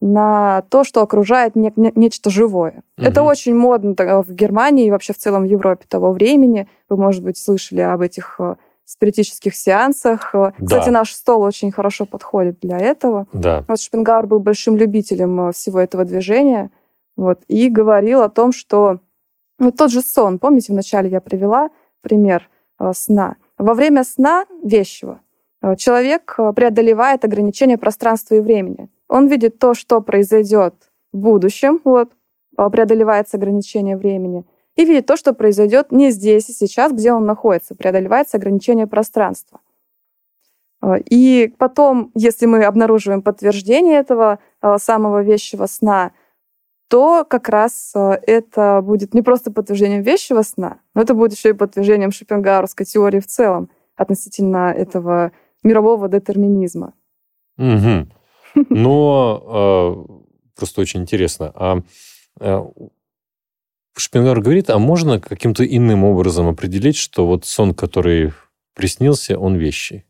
[0.00, 2.82] на то, что окружает не, не, нечто живое.
[2.98, 3.06] Угу.
[3.06, 6.68] Это очень модно в Германии и вообще в целом в Европе того времени.
[6.88, 8.38] Вы, может быть, слышали об этих
[8.86, 10.30] спиритических сеансах.
[10.32, 10.52] Да.
[10.64, 13.26] Кстати, наш стол очень хорошо подходит для этого.
[13.32, 13.64] Да.
[13.68, 16.70] Вот Шпенгауэр был большим любителем э, всего этого движения.
[17.16, 19.00] Вот, и говорил о том, что
[19.58, 21.70] вот тот же сон, помните, вначале я привела
[22.00, 23.36] пример э, сна.
[23.58, 25.20] Во время сна вещего
[25.62, 28.88] э, человек преодолевает ограничения пространства и времени.
[29.08, 30.74] Он видит то, что произойдет
[31.12, 32.12] в будущем, вот,
[32.56, 34.44] преодолевается ограничение времени–
[34.76, 39.60] и видит то, что произойдет не здесь и сейчас, где он находится, преодолевается ограничение пространства.
[40.80, 46.12] А, и потом, если мы обнаруживаем подтверждение этого а, самого вещего сна,
[46.88, 51.50] то как раз а, это будет не просто подтверждением вещего сна, но это будет еще
[51.50, 56.92] и подтверждением шопенгауэрской теории в целом относительно этого мирового детерминизма.
[57.56, 58.66] Угу.
[58.68, 60.22] Но
[60.54, 61.52] просто очень интересно.
[61.54, 61.82] А
[63.98, 68.32] Шпенгар говорит, а можно каким-то иным образом определить, что вот сон, который
[68.74, 70.04] приснился, он вещий?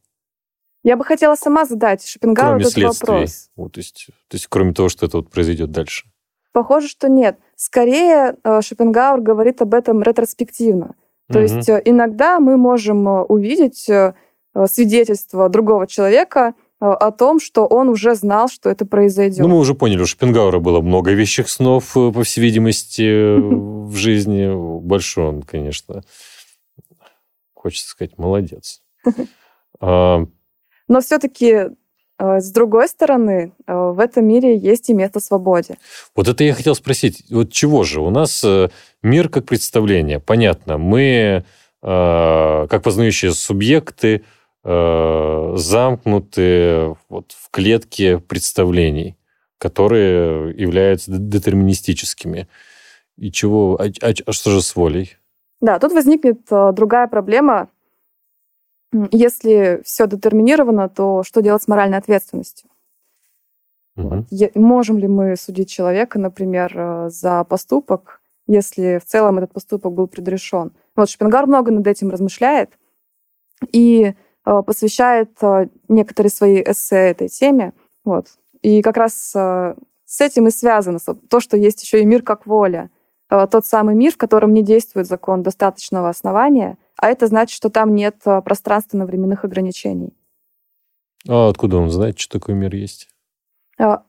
[0.83, 3.07] Я бы хотела сама задать Шопенгауру этот следствий.
[3.07, 3.51] вопрос.
[3.57, 6.07] Вот, то, есть, то есть, кроме того, что это вот произойдет дальше.
[6.53, 7.39] Похоже, что нет.
[7.57, 10.95] Скорее, э, Шопенгауэр говорит об этом ретроспективно.
[11.29, 11.43] То угу.
[11.43, 13.91] есть э, иногда мы можем э, увидеть
[14.71, 19.39] свидетельство другого человека, о том, что он уже знал, что это произойдет.
[19.39, 23.95] Ну, мы уже поняли, у Шопенгауэра было много вещих снов, э, по всей видимости, в
[23.95, 24.81] жизни.
[24.81, 26.03] Большой он, конечно,
[27.55, 28.83] хочется сказать, молодец.
[29.79, 30.25] А,
[30.89, 31.69] Но все-таки
[32.19, 35.77] э, с другой стороны, в этом мире есть и место свободе.
[36.15, 37.25] Вот это я хотел спросить.
[37.29, 38.01] Вот чего же?
[38.01, 38.43] У нас
[39.03, 40.19] мир как представление.
[40.19, 41.45] Понятно, мы
[41.83, 44.25] как познающие субъекты,
[44.67, 49.17] э, замкнуты вот в клетке представлений,
[49.59, 52.49] которые являются детерминистическими.
[53.17, 55.17] И чего, а, а, а что же с волей?
[55.61, 57.69] Да, тут возникнет э, другая проблема.
[59.11, 62.69] Если все детерминировано, то что делать с моральной ответственностью?
[63.97, 64.27] Угу.
[64.57, 70.09] Можем ли мы судить человека, например, э, за поступок, если в целом этот поступок был
[70.09, 70.73] предрешен?
[70.97, 72.71] Вот Шпенгар много над этим размышляет,
[73.73, 74.15] и
[74.63, 77.73] посвящает э, некоторые свои эссе этой теме.
[78.05, 78.29] Вот.
[78.63, 82.47] И как раз э, с этим и связано то, что есть еще и мир как
[82.47, 82.91] воля.
[83.29, 87.93] Тот самый мир, в котором не действует закон достаточного основания, а это значит, что там
[87.93, 90.15] нет пространственно-временных ограничений.
[91.29, 93.09] А откуда он знает, что такой мир есть?
[93.79, 94.05] А,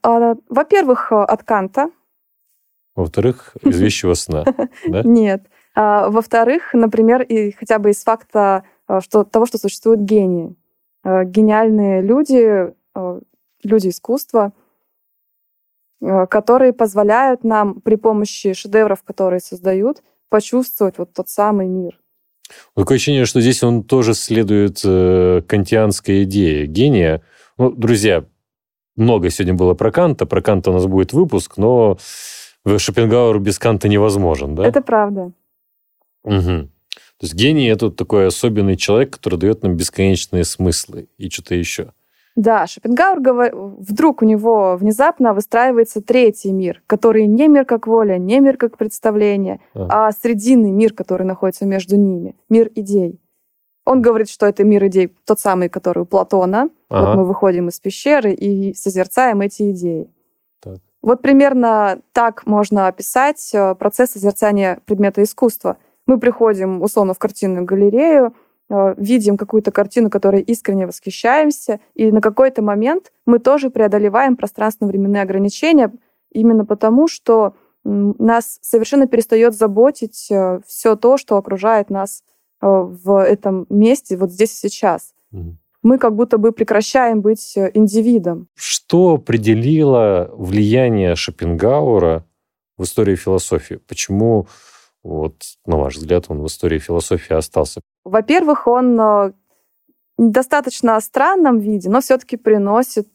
[0.49, 1.89] во-первых, от Канта.
[2.95, 4.45] Во-вторых, из вещего сна,
[4.87, 5.01] да?
[5.03, 5.43] Нет.
[5.75, 8.63] А, во-вторых, например, и хотя бы из факта
[9.01, 10.55] что, того, что существуют гении.
[11.03, 12.73] Гениальные люди,
[13.63, 14.53] люди искусства,
[16.01, 21.99] которые позволяют нам при помощи шедевров, которые создают, почувствовать вот тот самый мир.
[22.75, 27.21] Такое ощущение, что здесь он тоже следует э, кантианской идее гения.
[27.57, 28.25] Ну, друзья,
[28.95, 30.25] много сегодня было про Канта.
[30.25, 31.97] Про Канта у нас будет выпуск, но
[32.65, 34.65] Шопенгауэр без Канта невозможен, да?
[34.65, 35.31] Это правда.
[36.23, 36.69] Угу.
[37.19, 41.91] То есть гений– это такой особенный человек, который дает нам бесконечные смыслы и что-то еще.
[42.35, 43.51] Да, Шопенгауэр говор...
[43.55, 48.77] вдруг у него внезапно выстраивается третий мир, который не мир как воля, не мир как
[48.77, 53.19] представление, а, а срединный мир, который находится между ними, мир идей.
[53.85, 56.69] Он говорит, что это мир идей, тот самый, который у Платона.
[56.89, 57.07] Ага.
[57.07, 60.07] Вот мы выходим из пещеры и созерцаем эти идеи.
[60.61, 60.77] Так.
[61.01, 65.77] Вот примерно так можно описать э, процесс созерцания предмета искусства.
[66.07, 68.33] Мы приходим, условно, в картинную галерею,
[68.69, 75.21] э, видим какую-то картину, которой искренне восхищаемся, и на какой-то момент мы тоже преодолеваем пространственно-временные
[75.21, 75.93] ограничения
[76.31, 82.23] именно потому, что нас совершенно перестает заботить э, все то, что окружает нас
[82.61, 85.13] Э, в этом месте, вот здесь и сейчас.
[85.83, 88.47] Мы как будто бы прекращаем быть индивидом.
[88.55, 92.25] Что определило влияние Шопенгауэра
[92.77, 93.75] в истории философии?
[93.87, 94.47] Почему,
[95.03, 97.81] вот, на ваш взгляд, он в истории философии остался?
[98.03, 99.31] Во-первых, он э,
[100.17, 103.09] достаточно странном виде, но все-таки приносит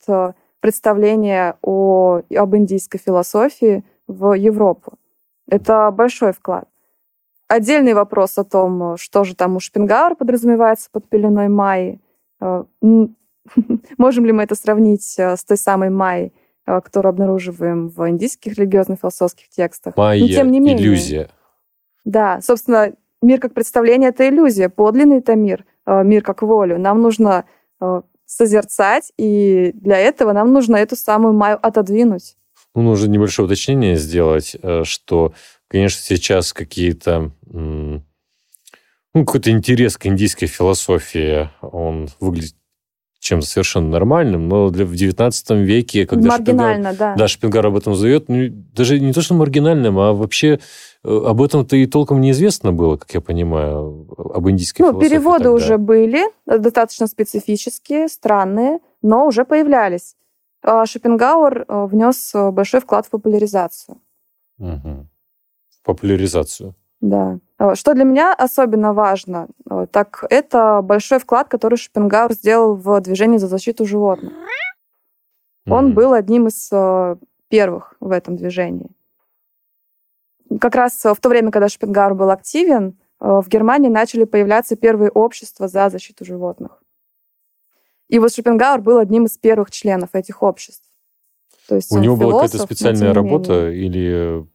[0.61, 4.95] представление о, об индийской философии в Европу.
[5.49, 6.69] Это большой вклад.
[7.49, 12.01] Отдельный вопрос о том, что же там у Шпингауэр подразумевается под пеленой Майи.
[12.41, 12.65] Э,
[13.99, 16.33] можем ли мы это сравнить э, с той самой Майей,
[16.67, 19.97] э, которую обнаруживаем в индийских религиозно-философских текстах?
[19.99, 21.29] Майя, тем не менее, иллюзия.
[22.05, 24.69] Да, собственно, мир как представление— это иллюзия.
[24.69, 26.79] Подлинный— это мир, мир как волю.
[26.79, 27.45] Нам нужно
[28.27, 32.37] созерцать, и для этого нам нужно эту самую Майю отодвинуть.
[32.75, 35.35] Ну, нужно небольшое уточнение сделать, что
[35.69, 38.03] конечно, сейчас какие-то ну,
[39.15, 42.57] какой-то интерес к индийской философии, он выглядит
[43.23, 47.15] чем-то совершенно нормальным, но для, в XIX веке, когда Маргинально, Шпингар, да.
[47.17, 50.59] да, Шпингар об этом зовет, ну, даже не то, что маргинальным, а вообще
[51.05, 55.53] э, об этом-то и толком неизвестно было, как я понимаю, об индийской ну, переводы тогда.
[55.53, 60.17] уже были, достаточно специфические, странные, но уже появлялись.
[60.63, 63.99] А Шопенгауэр э, внес большой вклад в популяризацию.
[64.59, 65.07] Угу
[65.83, 66.75] популяризацию.
[67.03, 67.41] Да.
[67.59, 73.01] А, что для меня особенно важно, а, так это большой вклад, который Шопенгауэр сделал в
[73.01, 74.33] движении за защиту животных.
[74.33, 75.73] Mm-hmm.
[75.73, 78.89] Он был одним из а, первых в этом движении.
[80.61, 85.69] Как раз в то время, когда Шопенгауэр был активен, в Германии начали появляться первые общества
[85.69, 86.83] за защиту животных.
[88.09, 90.85] И вот Шопенгауэр был одним из первых членов этих обществ.
[91.69, 94.47] То есть У него философ, была какая-то специальная работа или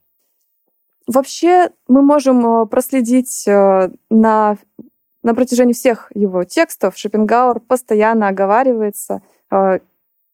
[1.07, 4.57] Вообще мы можем э, проследить э, на,
[5.23, 6.97] на протяжении всех его текстов.
[6.97, 9.79] Шопенгауэр постоянно оговаривается э,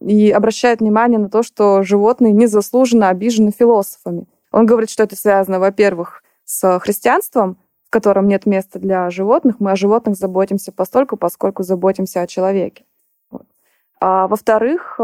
[0.02, 4.26] и обращает внимание на то, что животные незаслуженно обижены философами.
[4.52, 9.58] Он говорит, что это связано, во-первых, с христианством, в котором нет места для животных.
[9.60, 12.84] Мы о животных заботимся постольку, поскольку заботимся о человеке.
[14.02, 15.00] А во-вторых,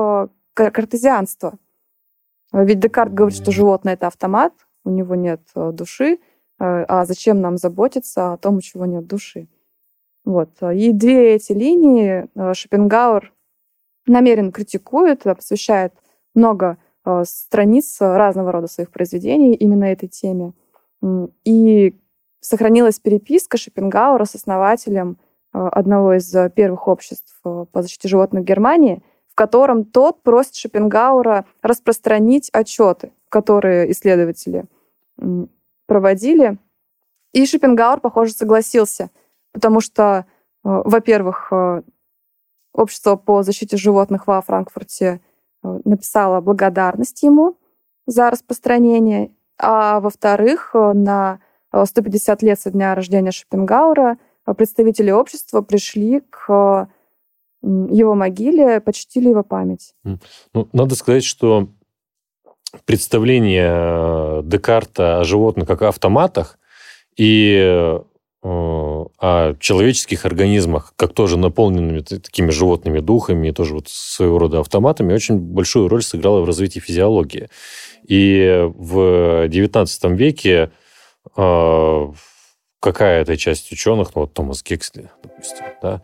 [0.53, 1.53] картезианство.
[2.51, 6.17] Ведь Декарт говорит, что животное— это автомат, у него нет э, души, э,
[6.59, 9.47] а зачем нам заботиться о том, у чего нет души.
[10.25, 10.49] Вот.
[10.61, 13.33] И две эти линии э, Шопенгауэр
[14.05, 15.93] намеренно критикует, посвящает
[16.33, 16.77] много
[17.23, 20.53] страниц разного рода своих произведений именно этой теме.
[21.43, 21.95] И
[22.39, 25.17] сохранилась переписка Шопенгауэра с основателем
[25.51, 33.11] одного из первых обществ по защите животных Германии, в котором тот просит Шопенгауэра распространить отчеты
[33.29, 34.65] которые исследователи
[35.85, 36.57] проводили.
[37.33, 39.09] И Шопенгауэр, похоже, согласился,
[39.51, 40.23] потому что, э,
[40.63, 41.81] во-первых, э,
[42.73, 45.21] общество по защите животных во Франкфурте
[45.63, 47.57] э, написало благодарность ему
[48.07, 51.39] за распространение, а во-вторых, на
[51.71, 54.17] 150 лет со дня рождения Шопенгауэра
[54.57, 56.89] представители общества пришли к
[57.61, 59.93] его могиле, почтили его память.
[60.03, 61.67] Ну, надо сказать, что
[62.85, 66.59] представление э, Декарта о животных как о автоматах
[67.15, 67.99] и э,
[68.41, 75.37] о человеческих организмах, как тоже наполненными такими животными духами, тоже вот своего рода автоматами, очень
[75.37, 77.49] большую роль сыграла в развитии физиологии.
[78.07, 80.71] И в XIX веке
[81.35, 82.07] э,
[82.79, 86.01] какая-то часть ученых, ну вот Томас Гексли, допустим, да,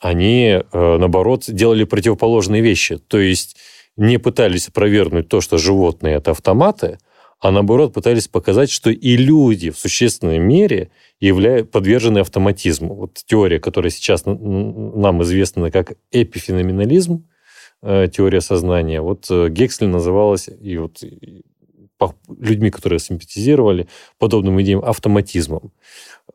[0.00, 2.96] они, наоборот, делали противоположные вещи.
[2.96, 3.56] То есть
[3.96, 6.98] не пытались опровергнуть то, что животные– это автоматы,
[7.40, 12.94] а наоборот пытались показать, что и люди в существенной мере являют, подвержены автоматизму.
[12.94, 17.26] Вот теория, которая сейчас нам известна как эпифеноменализм,
[17.82, 21.02] э, теория сознания, вот э, Гексли называлась, и вот
[22.38, 23.88] людьми, которые симпатизировали
[24.18, 25.72] подобным идеям, автоматизмом.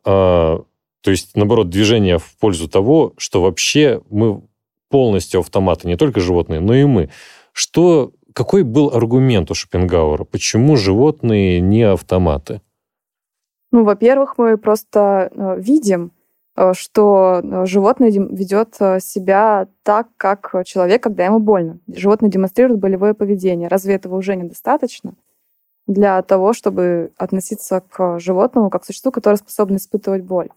[0.04, 0.62] А,
[1.00, 4.42] то есть, наоборот, движение в пользу того, что вообще мы
[4.88, 7.10] полностью автоматы, не только животные, но и мы.
[7.58, 10.24] Что, какой был аргумент у Шопенгауэра?
[10.24, 12.60] Почему животные не автоматы?
[13.72, 16.12] Ну, во-первых, мы просто э, видим,
[16.54, 21.78] э, что э, животное ведет себя так, как человек, когда ему больно.
[21.88, 23.68] Животное демонстрирует болевое поведение.
[23.68, 25.14] Разве этого уже недостаточно?
[25.86, 30.48] для того, чтобы относиться к животному как к существу, которое способно испытывать боль.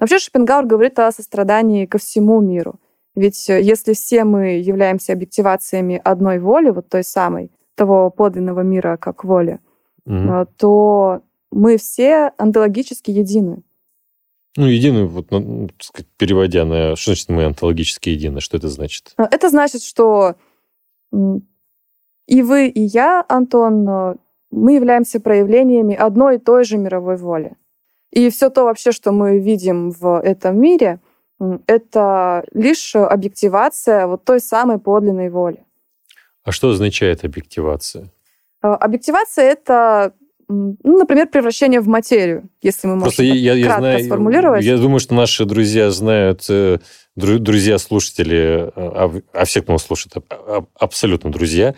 [0.00, 2.76] Вообще Шопенгауэр говорит о сострадании ко всему миру.
[3.18, 8.96] Ведь э, если все мы являемся объективациями одной воли, вот той самой, того подлинного мира
[8.96, 9.58] как воли,
[10.06, 10.46] угу.
[10.56, 13.62] то мы все онтологически едины.
[14.56, 16.94] Ну, едины, вот, ну, сказать, переводя на...
[16.96, 18.40] Что значит мы онтологически едины?
[18.40, 19.14] Что это значит?
[19.16, 20.36] Это значит, что
[21.12, 24.18] и вы, и я, Антон,
[24.50, 27.52] мы являемся проявлениями одной и той же мировой воли.
[28.10, 31.00] И все то вообще, что мы видим в этом мире,
[31.66, 35.64] это лишь объективация вот той самой подлинной воли.
[36.44, 38.08] А что означает объективация?
[38.62, 40.14] А, объективация— это
[40.50, 44.64] ну, например, превращение в материю, если мы Просто можем я, я кратко знаю, сформулировать.
[44.64, 46.78] Я думаю, что наши друзья знают, э,
[47.16, 50.14] друзья-слушатели, а, а все, кто нас слушает,
[50.78, 51.74] абсолютно друзья,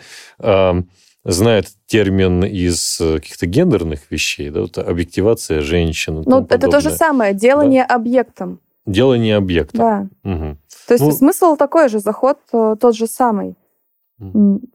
[1.23, 6.23] знает термин из э, каких-то гендерных вещей, да, вот объективация женщин.
[6.25, 7.95] Ну, это то же самое, делание да?
[7.95, 8.59] объектом.
[8.91, 9.79] Делание объектом.
[9.79, 10.07] Да.
[10.29, 10.57] Угу.
[10.87, 13.55] То есть ну, смысл такой же, заход э, тот же самый.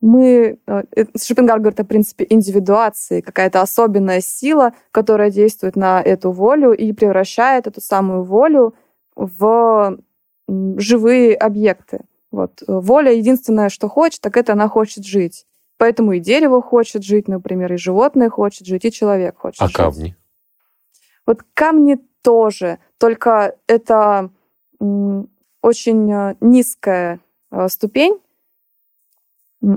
[0.01, 0.83] Мы, э,
[1.17, 7.69] Шопенгар говорит о принципе индивидуации, какая-то особенная сила, которая действует на эту волю и превращает
[7.69, 8.75] эту самую волю
[9.15, 9.99] в
[10.49, 12.01] живые объекты.
[12.33, 12.63] Вот.
[12.67, 15.47] Воля единственное, что хочет, так это она хочет жить.
[15.79, 19.77] Поэтому и дерево хочет жить, например, и животное хочет жить, и человек хочет а жить.
[19.77, 20.17] А камни?
[21.25, 24.31] Вот камни тоже, только это
[25.63, 28.19] очень э, низкая э, ступень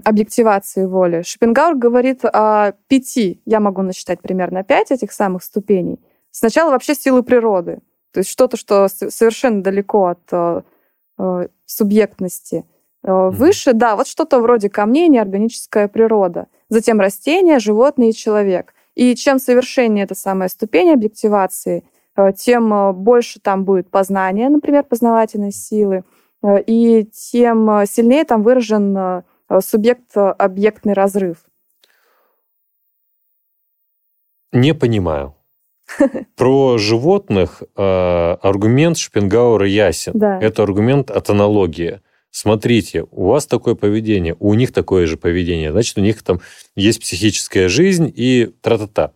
[0.03, 1.21] объективации воли.
[1.23, 5.99] Шопенгауэр говорит о пяти, я могу насчитать примерно пять этих самых ступеней.
[6.31, 7.79] Сначала вообще силы природы,
[8.11, 10.63] то есть что-то, что совершенно далеко от
[11.17, 12.65] э, субъектности–
[13.01, 16.47] выше, да, вот что-то вроде камней, неорганическая природа.
[16.69, 18.73] Затем растения, животные и человек.
[18.95, 21.83] И чем совершеннее эта самая ступень объективации,
[22.35, 26.03] тем э, больше там будет познания, например, познавательной силы,
[26.43, 29.23] и тем сильнее там выражен
[29.59, 31.39] субъект-объектный разрыв.
[34.53, 35.35] Не понимаю.
[36.37, 40.13] Про животных аргумент Шпенгауэра ясен.
[40.15, 40.39] Да.
[40.39, 41.99] Это аргумент от аналогии
[42.31, 46.41] смотрите, у вас такое поведение, у них такое же поведение, значит, у них там
[46.75, 49.13] есть психическая жизнь и тра-та-та.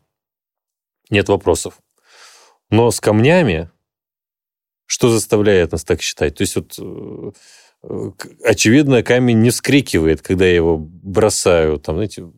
[1.10, 1.80] Нет вопросов.
[2.74, 3.70] Но с камнями
[4.88, 6.36] что заставляет нас так считать?
[6.36, 8.12] То есть вот э,
[8.44, 12.32] очевидно, камень не вскрикивает, когда я его бросаю, там, знаете,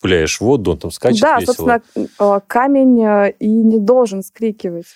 [0.00, 1.54] пуляешь в воду, он там скачет Да, весело.
[1.54, 1.82] собственно,
[2.18, 4.86] э, камень э, и не должен скрикивать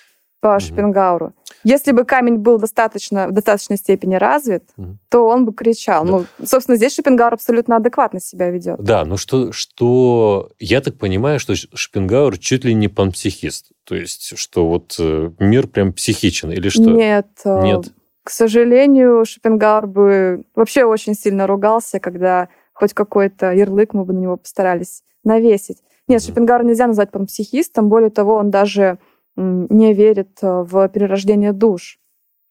[0.41, 1.35] по Шопенгауру.
[1.65, 4.99] Если бы камень был достаточно, в достаточной степени развит, угу.
[5.09, 6.05] то он бы кричал.
[6.05, 6.11] Да.
[6.11, 8.81] Ну, собственно, здесь Шопенгауэр абсолютно адекватно себя ведет.
[8.81, 10.51] Да, но что, что...
[10.59, 13.73] Я так понимаю, что Шопенгауэр чуть ли не панпсихист.
[13.85, 16.83] То есть, что вот э, мир прям психичен или что?
[16.83, 17.29] Нет.
[17.45, 17.93] Э, Нет.
[18.23, 24.19] К сожалению, Шопенгауэр бы вообще очень сильно ругался, когда хоть какой-то ярлык мы бы на
[24.19, 25.79] него постарались навесить.
[26.09, 27.89] Нет, mm Шопенгауэр нельзя назвать панпсихистом.
[27.89, 28.99] Более того, он даже
[29.37, 31.99] не верит э, в перерождение душ.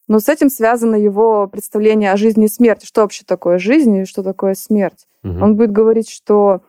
[0.07, 2.85] Но с этим связано его представление о жизни и смерти.
[2.85, 5.07] Что вообще такое жизнь и что такое смерть?
[5.23, 5.43] Угу.
[5.43, 6.61] Он будет говорить, что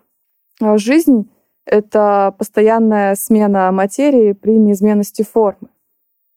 [0.61, 1.31] э, жизнь—
[1.67, 5.69] это постоянная смена материи при неизменности формы.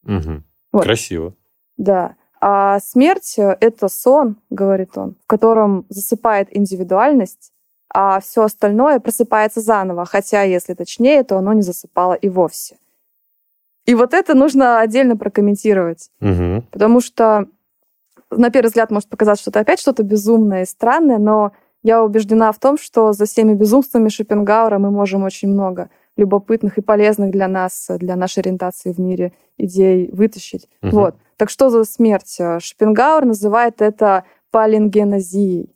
[0.04, 0.42] Угу.
[0.72, 0.82] Вот.
[0.82, 1.34] Красиво.
[1.78, 2.16] Да.
[2.40, 7.52] А смерть— это сон, говорит он, в котором засыпает индивидуальность,
[7.92, 10.04] а все остальное просыпается заново.
[10.04, 12.76] Хотя, если точнее, то оно не засыпало и вовсе.
[13.86, 16.10] И вот это нужно отдельно прокомментировать.
[16.20, 16.64] Угу.
[16.70, 17.46] Потому что,
[18.30, 21.52] на первый взгляд, может показаться, что это опять что-то безумное и странное, но
[21.82, 26.82] я убеждена в том, что за всеми безумствами Шопенгауэра мы можем очень много любопытных и
[26.82, 30.68] полезных для нас, для нашей ориентации в мире идей вытащить.
[30.82, 30.90] Угу.
[30.90, 31.14] Вот.
[31.36, 32.38] Так что за смерть?
[32.58, 35.74] Шопенгауэр называет это палингенезией.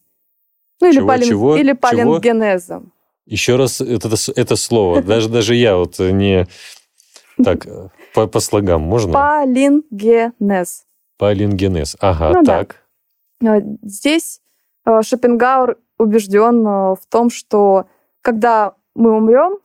[0.80, 1.28] Ну, или, чего, палин...
[1.28, 1.57] чего?
[1.57, 2.92] или палингенезом.
[3.26, 5.02] Еще раз это, это слово.
[5.02, 6.46] Даже, даже я вот не...
[7.43, 7.66] Так,
[8.14, 9.12] по, по слогам можно?
[9.12, 10.87] Палингенез.
[11.18, 11.97] Палингенез.
[12.01, 12.85] Ага, ну, так.
[13.41, 13.61] Да.
[13.82, 14.41] Здесь
[14.87, 17.87] э, Шопенгауэр убежден э, в том, что
[18.20, 19.59] когда мы умрем,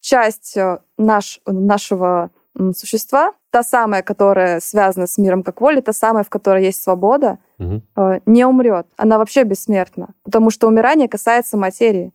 [0.00, 2.30] часть э, наш, нашего
[2.76, 7.38] существа, та самая, которая связана с миром как воля, та самая, в которой есть свобода,
[7.58, 7.82] угу.
[8.26, 8.86] не умрет.
[8.96, 12.12] Она вообще бессмертна, потому что умирание касается материи.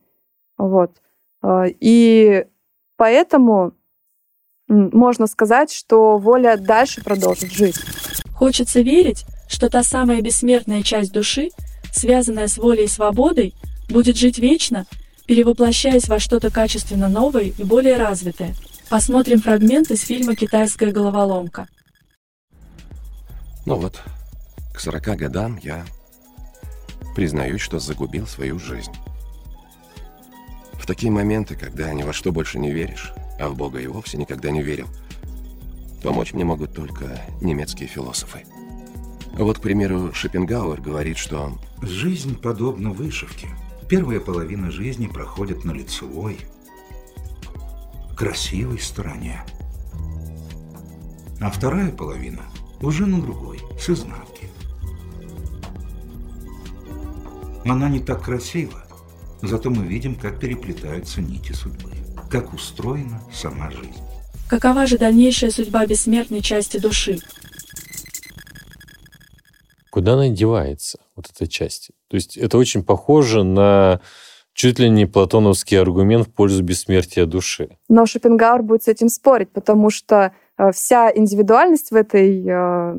[0.57, 1.01] Вот.
[1.45, 2.45] И
[2.95, 3.73] поэтому
[4.69, 7.75] можно сказать, что воля дальше продолжит жить.
[8.33, 11.49] Хочется верить, что та самая бессмертная часть души,
[11.91, 13.55] связанная с волей и свободой,
[13.89, 14.85] будет жить вечно,
[15.25, 18.55] перевоплощаясь во что-то качественно новое и более развитое.
[18.89, 21.67] Посмотрим фрагмент из фильма «Китайская головоломка».
[23.65, 24.01] Ну вот,
[24.73, 25.85] к 40 годам я
[27.15, 28.93] признаюсь, что загубил свою жизнь.
[30.73, 34.17] В такие моменты, когда ни во что больше не веришь, а в Бога и вовсе
[34.17, 34.87] никогда не верил.
[36.03, 38.45] Помочь мне могут только немецкие философы.
[39.33, 41.57] Вот, к примеру, Шопенгауэр говорит, что...
[41.81, 43.47] Жизнь подобна вышивке.
[43.87, 46.37] Первая половина жизни проходит на лицевой,
[48.15, 49.43] красивой стороне.
[51.39, 52.43] А вторая половина
[52.81, 54.49] уже на другой, с изнанки.
[57.65, 58.83] Она не так красива,
[59.41, 61.98] зато мы видим, как переплетаются нити судьбы
[62.29, 64.03] как устроена сама жизнь.
[64.49, 67.19] Какова же дальнейшая судьба бессмертной части души?
[69.91, 71.91] Куда она девается, вот эта часть?
[72.07, 74.01] То есть это очень похоже на
[74.53, 77.77] чуть ли не платоновский аргумент в пользу бессмертия души.
[77.87, 82.97] Но Шопенгауэр будет с этим спорить, потому что э, вся индивидуальность в этой э,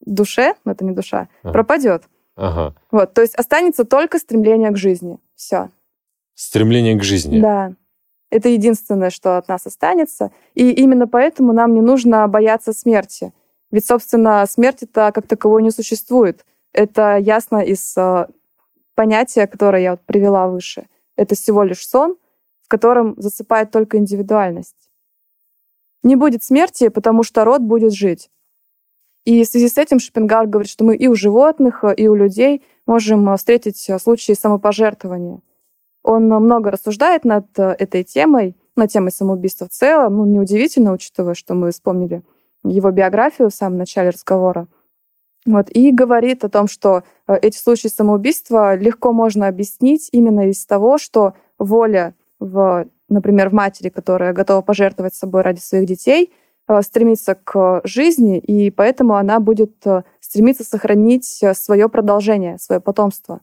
[0.00, 1.52] душе, ну, это не душа, ага.
[1.52, 2.04] пропадет.
[2.36, 2.74] Ага.
[2.90, 5.18] Вот, то есть останется только стремление к жизни.
[5.34, 5.70] Все.
[6.34, 7.40] Стремление к жизни.
[7.40, 7.74] Да.
[8.30, 10.30] Это единственное, что от нас останется.
[10.54, 13.32] И именно поэтому нам не нужно бояться смерти.
[13.70, 16.44] Ведь, собственно, смерти-то как таковой не существует.
[16.72, 18.26] Это ясно из э,
[18.94, 20.86] понятия, которое я вот привела выше.
[21.16, 22.16] Это всего лишь сон,
[22.62, 24.76] в котором засыпает только индивидуальность.
[26.02, 28.30] Не будет смерти, потому что род будет жить.
[29.24, 32.62] И в связи с этим Шопенгауэр говорит, что мы и у животных, и у людей
[32.86, 35.40] можем встретить случаи самопожертвования.
[36.02, 40.16] Он много рассуждает над э, этой темой, над темой самоубийства в целом.
[40.16, 42.22] Ну, неудивительно, учитывая, что мы вспомнили
[42.64, 44.66] его биографию в самом начале разговора.
[45.46, 50.64] Вот, и говорит о том, что э, эти случаи самоубийства легко можно объяснить именно из
[50.66, 56.32] того, что воля, в, например, в матери, которая готова пожертвовать собой ради своих детей,
[56.68, 59.84] э, стремится к жизни, и поэтому она будет
[60.20, 63.40] стремиться сохранить свое продолжение, свое потомство.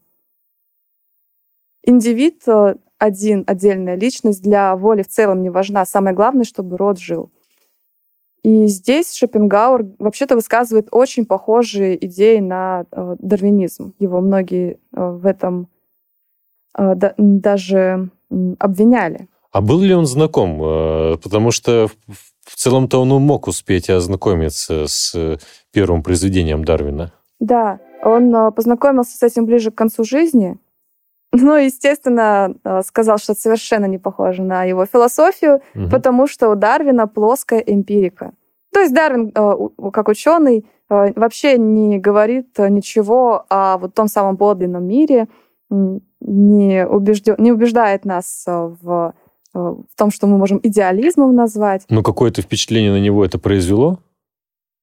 [1.86, 5.86] Индивид э, один, отдельная личность для воли в целом не важна.
[5.86, 7.29] Самое главное, чтобы род жил.
[8.43, 13.93] И здесь Шопенгауэр вообще-то высказывает очень похожие идеи на э, дарвинизм.
[13.99, 15.67] Его многие э, в этом
[16.77, 18.09] да, даже
[18.59, 19.29] обвиняли.
[19.53, 20.57] А был ли он знаком?
[21.23, 21.88] Потому что
[22.43, 25.38] в целом-то он мог успеть ознакомиться с
[25.71, 27.13] первым произведением Дарвина.
[27.39, 30.57] Да, он познакомился с этим ближе к концу жизни,
[31.36, 35.89] ну, естественно, э, сказал, что это совершенно не похоже на его философию, угу.
[35.89, 38.33] потому что у Дарвина плоская эмпирика.
[38.73, 44.38] То есть Дарвин, э, как ученый, э, вообще не говорит ничего о вот том самом
[44.38, 45.27] подлинном мире,
[45.69, 49.13] не, убежден, не убеждает нас в,
[49.53, 51.86] в том, что мы можем идеализмом назвать.
[51.89, 53.99] Но какое-то впечатление на него это произвело?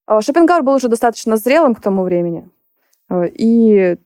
[0.08, 2.48] Шопенгауэр был уже достаточно зрелым к тому времени.
[3.10, 3.96] И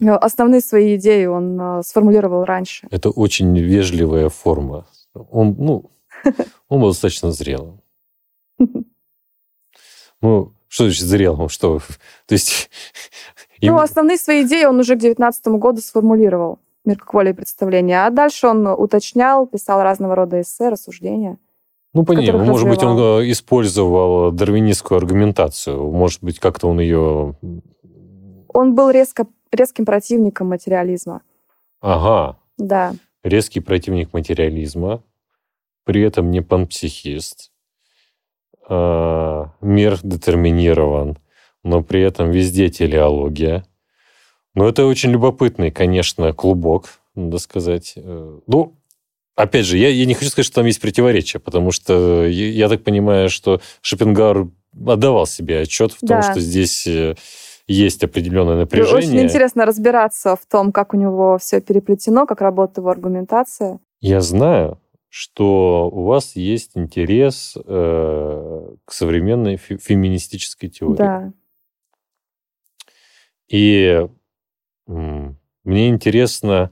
[0.00, 2.86] основные свои идеи он э, сформулировал раньше.
[2.90, 4.86] Это очень вежливая форма.
[5.14, 5.90] Он, ну,
[6.68, 7.80] он был достаточно зрелым.
[10.22, 11.48] Ну, что значит зрелым?
[11.48, 11.78] Что?
[12.26, 12.70] То есть...
[13.62, 16.58] Ну, основные свои идеи он уже к 19 году сформулировал.
[16.84, 18.04] Мир как воля и представление.
[18.04, 21.38] А дальше он уточнял, писал разного рода эссе, рассуждения.
[21.94, 22.44] Ну, понятно.
[22.44, 25.90] Может быть, он э, использовал дарвинистскую аргументацию.
[25.90, 27.34] Может быть, как-то он ее...
[28.48, 29.26] Он был резко
[29.56, 31.22] резким противником материализма.
[31.80, 32.38] Ага.
[32.58, 32.94] Да.
[33.22, 35.02] Резкий противник материализма,
[35.84, 37.50] при этом не панпсихист,
[38.68, 41.18] э, мир детерминирован,
[41.62, 43.64] но при этом везде телеология.
[44.54, 47.94] Но это очень любопытный, конечно, клубок, надо сказать.
[47.96, 48.74] Э, ну,
[49.34, 52.68] опять же, я, я не хочу сказать, что там есть противоречия, потому что я, я
[52.68, 54.48] так понимаю, что Шопенгауэр
[54.86, 56.22] отдавал себе отчет в том, Да.
[56.22, 57.16] что здесь э,
[57.66, 58.98] есть определенное напряжение.
[58.98, 63.80] Очень интересно разбираться в том, как у него все переплетено, как работает его аргументация.
[64.00, 70.96] Я знаю, что у вас есть интерес э, к современной фе- феминистической теории.
[70.96, 71.32] Да.
[73.48, 74.06] И
[74.88, 76.70] м, мне интересно,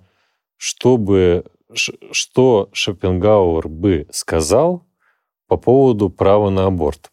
[0.56, 4.86] чтобы, ш- что Шопенгауэр бы сказал
[5.46, 7.10] по поводу права на аборт.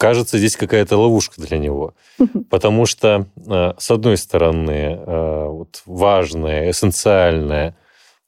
[0.00, 1.92] Кажется, здесь какая-то ловушка для него.
[2.50, 7.76] Потому что, э, с одной стороны, э, вот важная, эссенциальная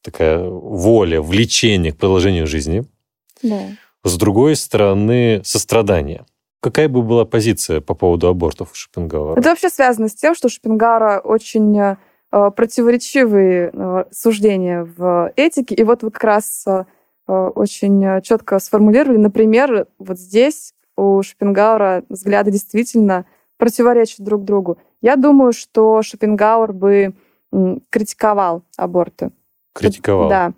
[0.03, 2.85] такая воля, влечение к продолжению жизни.
[3.43, 3.69] Да.
[4.05, 6.27] С другой стороны, сострадание.
[6.61, 9.41] Какая бы была позиция по поводу абортов у Шопенгауэра?
[9.41, 11.97] Это вообще связано с тем, что у Шопенгауэра очень э,
[12.31, 15.75] противоречивые суждения в этике.
[15.77, 16.67] И вот вы как раз
[17.27, 19.17] очень четко сформулировали.
[19.17, 23.25] Например, вот здесь у Шопенгауэра взгляды действительно
[23.59, 24.79] противоречат друг другу.
[25.01, 27.15] Я думаю, что Шопенгауэр бы
[27.91, 29.31] критиковал аборты.
[29.75, 30.29] Критиковал.
[30.29, 30.53] Да.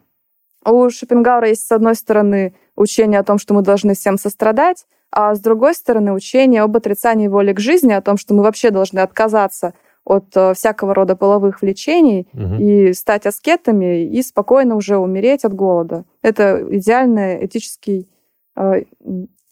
[0.66, 5.34] У Шопенгауэра есть, с одной стороны, учение о том, что мы должны всем сострадать, а
[5.34, 9.01] с другой стороны, учение об отрицании воли к жизни, о том, что мы вообще должны
[9.01, 9.74] отказаться
[10.05, 12.59] от э, всякого рода половых влечений Мгм.
[12.59, 16.05] и стать аскетами и спокойно уже умереть от голода.
[16.20, 18.09] Это идеальный этический,
[18.57, 18.82] э,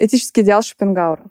[0.05, 1.24] этический идеал Шопенгауэра.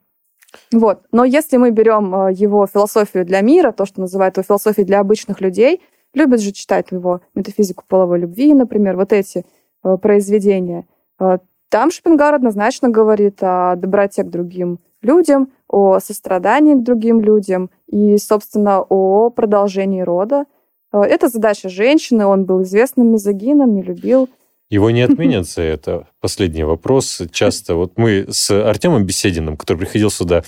[0.72, 1.04] Вот.
[1.12, 5.00] Но если мы берем э, его философию для мира, то, что называют его философией для
[5.00, 5.82] обычных людей,
[6.14, 9.46] любят же читать его метафизику половой любви, например, вот эти
[9.84, 10.86] э, произведения.
[11.20, 11.38] Э,
[11.70, 18.18] Там Шопенгауэр однозначно говорит о доброте к другим людям, о сострадании к другим людям и,
[18.18, 20.46] собственно, о продолжении рода.
[20.92, 24.28] Это задача женщины, он был известным мизогином, не любил.
[24.72, 26.08] Его не отменят за это.
[26.20, 27.22] Последний вопрос.
[27.32, 30.44] Часто вот мы с Артемом Бесединым, который приходил сюда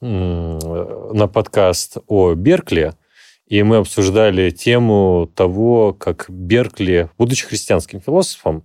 [0.00, 2.94] на подкаст о Беркли,
[3.46, 8.64] и мы обсуждали тему того, как Беркли, будучи христианским философом,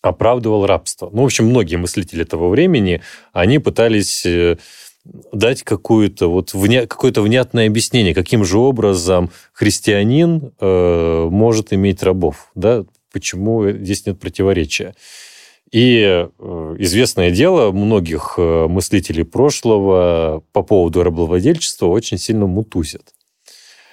[0.00, 1.10] оправдывал рабство.
[1.12, 4.56] Ну, в общем, многие мыслители того времени, они пытались э,
[5.32, 6.86] дать какую-то вот вня...
[6.86, 14.18] какое-то внятное объяснение, каким же образом христианин э, может иметь рабов, да, почему здесь нет
[14.18, 14.94] противоречия.
[15.70, 23.14] И э, известное дело многих э, мыслителей прошлого по поводу рабовладельчества очень сильно мутузят.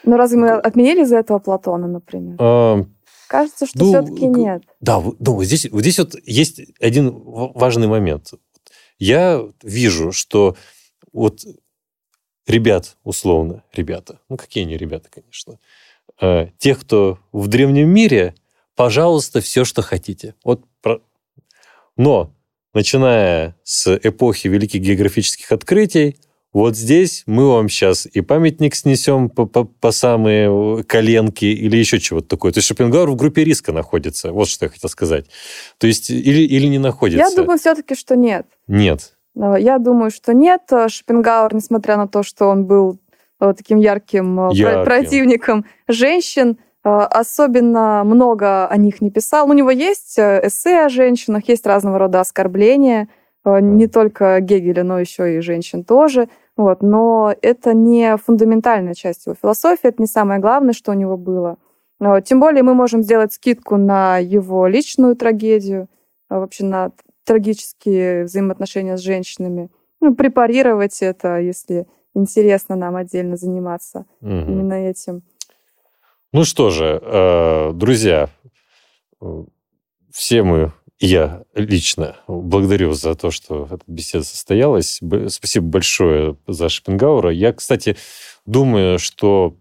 [0.04, 2.36] Но разве мы отменили из-за этого Платона, например?
[2.40, 2.84] А,
[3.30, 4.64] Кажется, что ну, все-таки нет.
[4.82, 8.34] Да, ну, здесь, вот здесь вот есть один важный момент.
[8.98, 10.58] Я вижу, что
[11.14, 11.42] вот
[12.48, 15.60] ребят, условно, ребята, ну какие они ребята, конечно,
[16.20, 18.34] э, тех, кто в древнем мире,
[18.84, 20.36] пожалуйста, все, что хотите.
[20.46, 21.02] Вот про-
[21.98, 22.32] Но,
[22.74, 26.16] начиная с эпохи великих географических открытий,
[26.54, 32.00] вот здесь мы вам сейчас и памятник снесем по, по- по самые коленки или еще
[32.00, 32.54] чего-то такое.
[32.54, 34.32] То есть Шопенгауэр в группе риска находится.
[34.32, 35.26] Вот что я хотел сказать.
[35.78, 37.30] То есть или, или не находится.
[37.30, 38.46] Я думаю все-таки, что нет.
[38.68, 39.18] Нет.
[39.36, 40.62] Э, Я думаю, что нет.
[40.72, 42.98] Э, Шопенгауэр, несмотря на то, что он был
[43.42, 44.86] э, таким ярким, э, Ярким.
[44.86, 49.50] противником женщин, э, особенно много о них не писал.
[49.50, 53.10] У него есть э, эссе о женщинах, есть разного рода оскорбления,
[53.46, 56.30] э, не только Гегеля, но еще и женщин тоже.
[56.56, 56.82] Вот.
[56.82, 61.58] Но это не фундаментальная часть его философии, это не самое главное, что у него было.
[62.00, 65.88] Э, Тем более мы можем сделать скидку на его личную трагедию,
[66.30, 66.92] э, вообще на
[67.26, 69.70] трагические взаимоотношения с женщинами.
[70.02, 74.52] Ну, препарировать это, если интересно нам отдельно заниматься Мгм.
[74.52, 75.22] именно этим.
[76.32, 78.30] Ну что же, э, друзья,
[80.12, 85.02] все мы, я лично, благодарю за то, что эта беседа состоялась.
[85.30, 87.32] Спасибо большое за Шопенгауэра.
[87.32, 87.98] Я, кстати,
[88.46, 89.56] думаю, что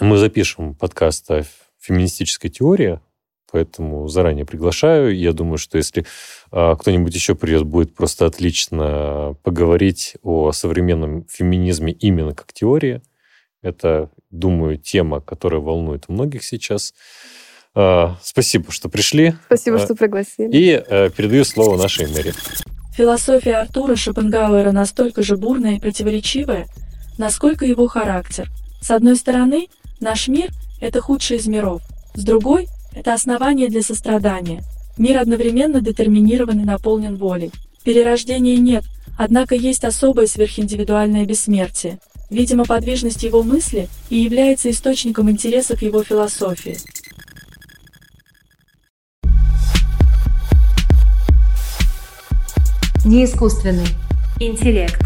[0.00, 1.44] мы запишем подкаст о
[1.78, 2.98] феминистической теории,
[3.52, 5.16] поэтому заранее приглашаю.
[5.16, 6.04] Я думаю, что если
[6.50, 13.02] а, кто-нибудь еще придет, будет просто отлично поговорить о современном феминизме именно как теории.
[13.62, 16.94] Это, думаю, тема, которая волнует многих сейчас.
[17.74, 19.34] А, Спасибо, что пришли.
[19.46, 20.50] Спасибо, А, что пригласили.
[20.50, 22.32] И э, передаю слово нашей Мэри.
[22.96, 26.66] Философия Артура Шопенгауэра настолько же бурная и противоречивая,
[27.18, 28.48] насколько его характер.
[28.80, 29.68] С одной стороны,
[30.00, 30.48] наш мир–
[30.80, 31.82] это худший из миров.
[32.14, 34.62] С другой– это основание для сострадания.
[34.98, 37.52] Мир одновременно детерминирован и наполнен волей.
[37.84, 38.84] Перерождения нет,
[39.16, 41.98] однако есть особое сверхиндивидуальное бессмертие.
[42.30, 46.78] Видимо, подвижность его мысли и является источником интереса к его философии.
[53.04, 53.88] Неискусственный
[54.38, 55.00] интеллект.